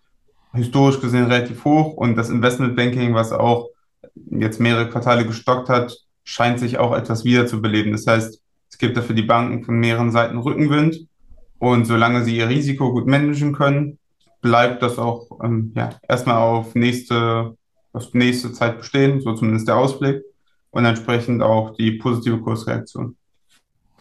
historisch 0.54 1.00
gesehen 1.00 1.26
relativ 1.26 1.64
hoch 1.66 1.92
und 1.94 2.16
das 2.16 2.30
Investmentbanking, 2.30 3.14
was 3.14 3.32
auch 3.32 3.68
jetzt 4.14 4.60
mehrere 4.60 4.88
Quartale 4.88 5.26
gestockt 5.26 5.68
hat, 5.68 5.96
scheint 6.24 6.58
sich 6.58 6.78
auch 6.78 6.94
etwas 6.94 7.24
wiederzubeleben. 7.24 7.92
Das 7.92 8.06
heißt, 8.06 8.40
es 8.70 8.78
gibt 8.78 8.96
dafür 8.96 9.14
die 9.14 9.22
Banken 9.22 9.64
von 9.64 9.78
mehreren 9.78 10.10
Seiten 10.10 10.38
Rückenwind 10.38 11.06
und 11.58 11.86
solange 11.86 12.24
sie 12.24 12.36
ihr 12.36 12.48
Risiko 12.48 12.92
gut 12.92 13.06
managen 13.06 13.52
können, 13.52 13.98
bleibt 14.42 14.82
das 14.82 14.98
auch 14.98 15.28
ähm, 15.42 15.72
ja, 15.74 15.90
erstmal 16.08 16.36
auf 16.36 16.74
nächste, 16.74 17.56
auf 17.92 18.12
nächste 18.12 18.52
Zeit 18.52 18.78
bestehen, 18.78 19.20
so 19.20 19.34
zumindest 19.34 19.68
der 19.68 19.76
Ausblick 19.76 20.22
und 20.70 20.84
entsprechend 20.84 21.42
auch 21.42 21.74
die 21.74 21.92
positive 21.92 22.40
Kursreaktion. 22.40 23.16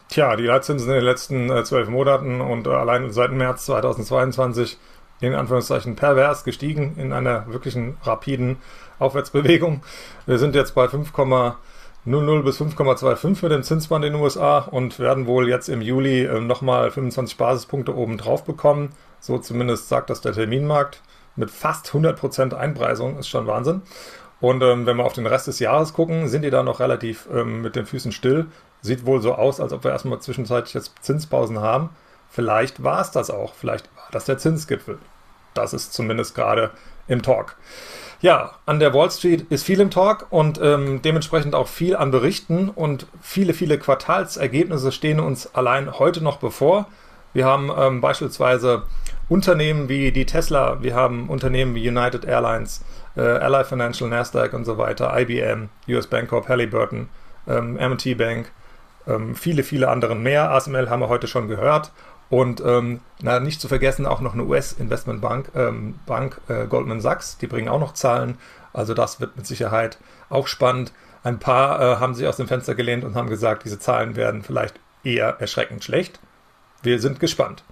Tja, 0.08 0.36
die 0.36 0.44
Leitzinsen 0.44 0.88
in 0.88 0.94
den 0.96 1.04
letzten 1.04 1.50
äh, 1.50 1.64
zwölf 1.64 1.88
Monaten 1.88 2.40
und 2.40 2.66
äh, 2.66 2.70
allein 2.70 3.10
seit 3.10 3.32
März 3.32 3.66
2022 3.66 4.78
in 5.20 5.34
Anführungszeichen 5.34 5.96
pervers 5.96 6.44
gestiegen 6.44 6.96
in 6.98 7.12
einer 7.12 7.46
wirklichen 7.48 7.96
rapiden 8.02 8.58
Aufwärtsbewegung. 8.98 9.82
Wir 10.26 10.38
sind 10.38 10.54
jetzt 10.54 10.74
bei 10.74 10.86
5,00 10.86 12.42
bis 12.42 12.60
5,25 12.60 13.34
für 13.36 13.48
den 13.48 13.62
Zinsband 13.62 14.04
in 14.04 14.14
den 14.14 14.22
USA 14.22 14.58
und 14.58 14.98
werden 14.98 15.26
wohl 15.26 15.48
jetzt 15.48 15.68
im 15.68 15.82
Juli 15.82 16.24
äh, 16.24 16.40
nochmal 16.40 16.90
25 16.90 17.36
Basispunkte 17.36 17.94
oben 17.94 18.18
drauf 18.18 18.44
bekommen. 18.44 18.90
So 19.20 19.38
zumindest 19.38 19.88
sagt 19.88 20.10
das 20.10 20.20
der 20.20 20.32
Terminmarkt. 20.32 21.00
Mit 21.34 21.50
fast 21.50 21.88
100% 21.88 22.54
Einpreisung 22.54 23.18
ist 23.18 23.28
schon 23.28 23.46
Wahnsinn. 23.46 23.82
Und 24.40 24.62
ähm, 24.62 24.86
wenn 24.86 24.96
wir 24.96 25.04
auf 25.04 25.14
den 25.14 25.26
Rest 25.26 25.46
des 25.46 25.58
Jahres 25.58 25.92
gucken, 25.92 26.28
sind 26.28 26.42
die 26.42 26.50
da 26.50 26.62
noch 26.62 26.80
relativ 26.80 27.28
ähm, 27.32 27.62
mit 27.62 27.76
den 27.76 27.86
Füßen 27.86 28.12
still. 28.12 28.46
Sieht 28.82 29.06
wohl 29.06 29.20
so 29.20 29.34
aus, 29.34 29.60
als 29.60 29.72
ob 29.72 29.84
wir 29.84 29.90
erstmal 29.90 30.20
zwischenzeitlich 30.20 30.74
jetzt 30.74 30.92
Zinspausen 31.00 31.60
haben. 31.60 31.90
Vielleicht 32.28 32.82
war 32.82 33.00
es 33.00 33.10
das 33.10 33.30
auch. 33.30 33.54
Vielleicht 33.54 33.88
war 33.96 34.08
das 34.12 34.26
der 34.26 34.38
Zinsgipfel. 34.38 34.98
Das 35.54 35.72
ist 35.72 35.92
zumindest 35.92 36.34
gerade 36.34 36.70
im 37.08 37.22
Talk. 37.22 37.56
Ja, 38.20 38.52
an 38.64 38.80
der 38.80 38.94
Wall 38.94 39.10
Street 39.10 39.46
ist 39.50 39.64
viel 39.64 39.78
im 39.80 39.90
Talk 39.90 40.26
und 40.30 40.58
ähm, 40.62 41.02
dementsprechend 41.02 41.54
auch 41.54 41.68
viel 41.68 41.94
an 41.96 42.10
Berichten 42.10 42.70
und 42.70 43.06
viele, 43.20 43.52
viele 43.52 43.78
Quartalsergebnisse 43.78 44.90
stehen 44.90 45.20
uns 45.20 45.54
allein 45.54 45.98
heute 45.98 46.24
noch 46.24 46.38
bevor. 46.38 46.86
Wir 47.34 47.44
haben 47.44 47.70
ähm, 47.76 48.00
beispielsweise 48.00 48.84
Unternehmen 49.28 49.90
wie 49.90 50.12
die 50.12 50.24
Tesla, 50.24 50.82
wir 50.82 50.94
haben 50.94 51.28
Unternehmen 51.28 51.74
wie 51.74 51.86
United 51.86 52.24
Airlines, 52.24 52.82
äh, 53.16 53.20
Ally 53.20 53.64
Financial, 53.64 54.08
Nasdaq 54.08 54.54
und 54.54 54.64
so 54.64 54.78
weiter, 54.78 55.12
IBM, 55.18 55.68
US 55.88 56.06
Bancorp, 56.06 56.48
Halliburton, 56.48 57.10
ähm, 57.46 57.76
M&T 57.76 58.14
Bank, 58.14 58.50
ähm, 59.06 59.34
viele, 59.34 59.62
viele 59.62 59.88
anderen 59.88 60.22
mehr. 60.22 60.50
ASML 60.50 60.88
haben 60.88 61.00
wir 61.00 61.08
heute 61.08 61.26
schon 61.26 61.48
gehört. 61.48 61.92
Und 62.28 62.60
ähm, 62.60 63.00
na, 63.20 63.38
nicht 63.38 63.60
zu 63.60 63.68
vergessen 63.68 64.06
auch 64.06 64.20
noch 64.20 64.34
eine 64.34 64.44
US-Investmentbank, 64.44 65.50
ähm, 65.54 65.98
Bank 66.06 66.40
äh, 66.48 66.66
Goldman 66.66 67.00
Sachs, 67.00 67.38
die 67.38 67.46
bringen 67.46 67.68
auch 67.68 67.78
noch 67.78 67.94
Zahlen. 67.94 68.38
Also 68.72 68.94
das 68.94 69.20
wird 69.20 69.36
mit 69.36 69.46
Sicherheit 69.46 69.98
auch 70.28 70.48
spannend. 70.48 70.92
Ein 71.22 71.38
paar 71.38 71.80
äh, 71.80 71.96
haben 72.00 72.14
sich 72.14 72.26
aus 72.26 72.36
dem 72.36 72.48
Fenster 72.48 72.74
gelehnt 72.74 73.04
und 73.04 73.14
haben 73.14 73.28
gesagt, 73.28 73.64
diese 73.64 73.78
Zahlen 73.78 74.16
werden 74.16 74.42
vielleicht 74.42 74.78
eher 75.04 75.36
erschreckend 75.40 75.84
schlecht. 75.84 76.20
Wir 76.82 77.00
sind 77.00 77.20
gespannt. 77.20 77.64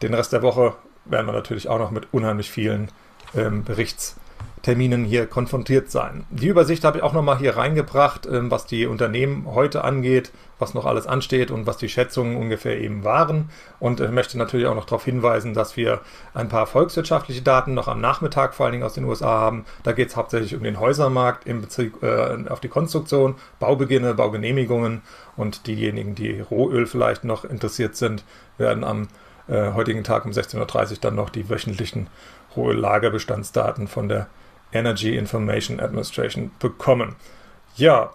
Den 0.00 0.14
Rest 0.14 0.32
der 0.32 0.42
Woche 0.42 0.74
werden 1.04 1.26
wir 1.26 1.32
natürlich 1.32 1.68
auch 1.68 1.78
noch 1.78 1.90
mit 1.90 2.08
unheimlich 2.12 2.50
vielen 2.50 2.90
ähm, 3.34 3.64
Berichts 3.64 4.16
Terminen 4.62 5.04
hier 5.04 5.26
konfrontiert 5.26 5.90
sein. 5.90 6.24
Die 6.30 6.46
Übersicht 6.46 6.84
habe 6.84 6.98
ich 6.98 7.02
auch 7.02 7.12
nochmal 7.12 7.38
hier 7.38 7.56
reingebracht, 7.56 8.26
ähm, 8.26 8.50
was 8.50 8.64
die 8.64 8.86
Unternehmen 8.86 9.46
heute 9.46 9.82
angeht, 9.82 10.32
was 10.58 10.74
noch 10.74 10.86
alles 10.86 11.08
ansteht 11.08 11.50
und 11.50 11.66
was 11.66 11.76
die 11.76 11.88
Schätzungen 11.88 12.36
ungefähr 12.36 12.78
eben 12.80 13.02
waren. 13.02 13.50
Und 13.80 13.98
möchte 14.12 14.38
natürlich 14.38 14.66
auch 14.66 14.76
noch 14.76 14.84
darauf 14.84 15.04
hinweisen, 15.04 15.54
dass 15.54 15.76
wir 15.76 16.00
ein 16.34 16.48
paar 16.48 16.66
volkswirtschaftliche 16.66 17.42
Daten 17.42 17.74
noch 17.74 17.88
am 17.88 18.00
Nachmittag 18.00 18.54
vor 18.54 18.66
allen 18.66 18.72
Dingen 18.72 18.84
aus 18.84 18.94
den 18.94 19.04
USA 19.04 19.26
haben. 19.26 19.64
Da 19.82 19.92
geht 19.92 20.08
es 20.08 20.16
hauptsächlich 20.16 20.54
um 20.54 20.62
den 20.62 20.78
Häusermarkt 20.78 21.46
in 21.46 21.60
Bezug 21.60 22.02
äh, 22.02 22.48
auf 22.48 22.60
die 22.60 22.68
Konstruktion, 22.68 23.34
Baubeginne, 23.58 24.14
Baugenehmigungen 24.14 25.02
und 25.36 25.66
diejenigen, 25.66 26.14
die 26.14 26.40
Rohöl 26.40 26.86
vielleicht 26.86 27.24
noch 27.24 27.44
interessiert 27.44 27.96
sind, 27.96 28.24
werden 28.58 28.84
am 28.84 29.08
äh, 29.48 29.72
heutigen 29.72 30.04
Tag 30.04 30.24
um 30.24 30.30
16.30 30.30 30.90
Uhr 30.92 30.96
dann 31.00 31.16
noch 31.16 31.30
die 31.30 31.50
wöchentlichen 31.50 32.06
Rohöl-Lagerbestandsdaten 32.56 33.88
von 33.88 34.08
der 34.08 34.28
Energy 34.72 35.16
Information 35.16 35.80
Administration 35.80 36.50
bekommen. 36.58 37.16
Ja, 37.76 38.12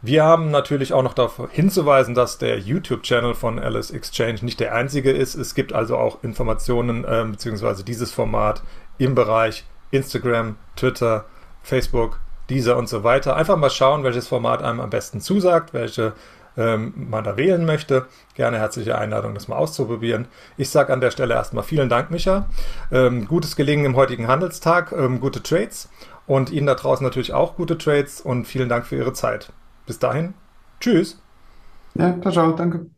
wir 0.00 0.22
haben 0.22 0.50
natürlich 0.50 0.92
auch 0.92 1.02
noch 1.02 1.14
darauf 1.14 1.50
hinzuweisen, 1.50 2.14
dass 2.14 2.38
der 2.38 2.58
YouTube-Channel 2.58 3.34
von 3.34 3.58
Alice 3.58 3.90
Exchange 3.90 4.38
nicht 4.42 4.60
der 4.60 4.74
einzige 4.74 5.10
ist. 5.10 5.34
Es 5.34 5.54
gibt 5.56 5.72
also 5.72 5.96
auch 5.96 6.22
Informationen 6.22 7.04
äh, 7.04 7.24
bzw. 7.28 7.82
dieses 7.82 8.12
Format 8.12 8.62
im 8.98 9.16
Bereich 9.16 9.64
Instagram, 9.90 10.56
Twitter, 10.76 11.24
Facebook, 11.62 12.20
dieser 12.48 12.76
und 12.76 12.88
so 12.88 13.02
weiter. 13.02 13.36
Einfach 13.36 13.56
mal 13.56 13.70
schauen, 13.70 14.04
welches 14.04 14.28
Format 14.28 14.62
einem 14.62 14.80
am 14.80 14.90
besten 14.90 15.20
zusagt, 15.20 15.74
welche 15.74 16.12
ähm, 16.58 16.92
man 17.08 17.24
da 17.24 17.36
wählen 17.36 17.64
möchte. 17.64 18.06
Gerne 18.34 18.58
herzliche 18.58 18.98
Einladung, 18.98 19.32
das 19.34 19.48
mal 19.48 19.56
auszuprobieren. 19.56 20.26
Ich 20.56 20.68
sage 20.68 20.92
an 20.92 21.00
der 21.00 21.10
Stelle 21.10 21.34
erstmal 21.34 21.64
vielen 21.64 21.88
Dank, 21.88 22.10
Micha. 22.10 22.48
Ähm, 22.92 23.26
gutes 23.26 23.56
Gelingen 23.56 23.86
im 23.86 23.96
heutigen 23.96 24.28
Handelstag, 24.28 24.92
ähm, 24.92 25.20
gute 25.20 25.42
Trades 25.42 25.88
und 26.26 26.50
Ihnen 26.50 26.66
da 26.66 26.74
draußen 26.74 27.04
natürlich 27.04 27.32
auch 27.32 27.56
gute 27.56 27.78
Trades 27.78 28.20
und 28.20 28.46
vielen 28.46 28.68
Dank 28.68 28.84
für 28.86 28.96
Ihre 28.96 29.12
Zeit. 29.14 29.52
Bis 29.86 29.98
dahin, 29.98 30.34
tschüss. 30.80 31.22
Ja, 31.94 32.20
ciao, 32.20 32.32
ciao, 32.32 32.52
danke. 32.52 32.97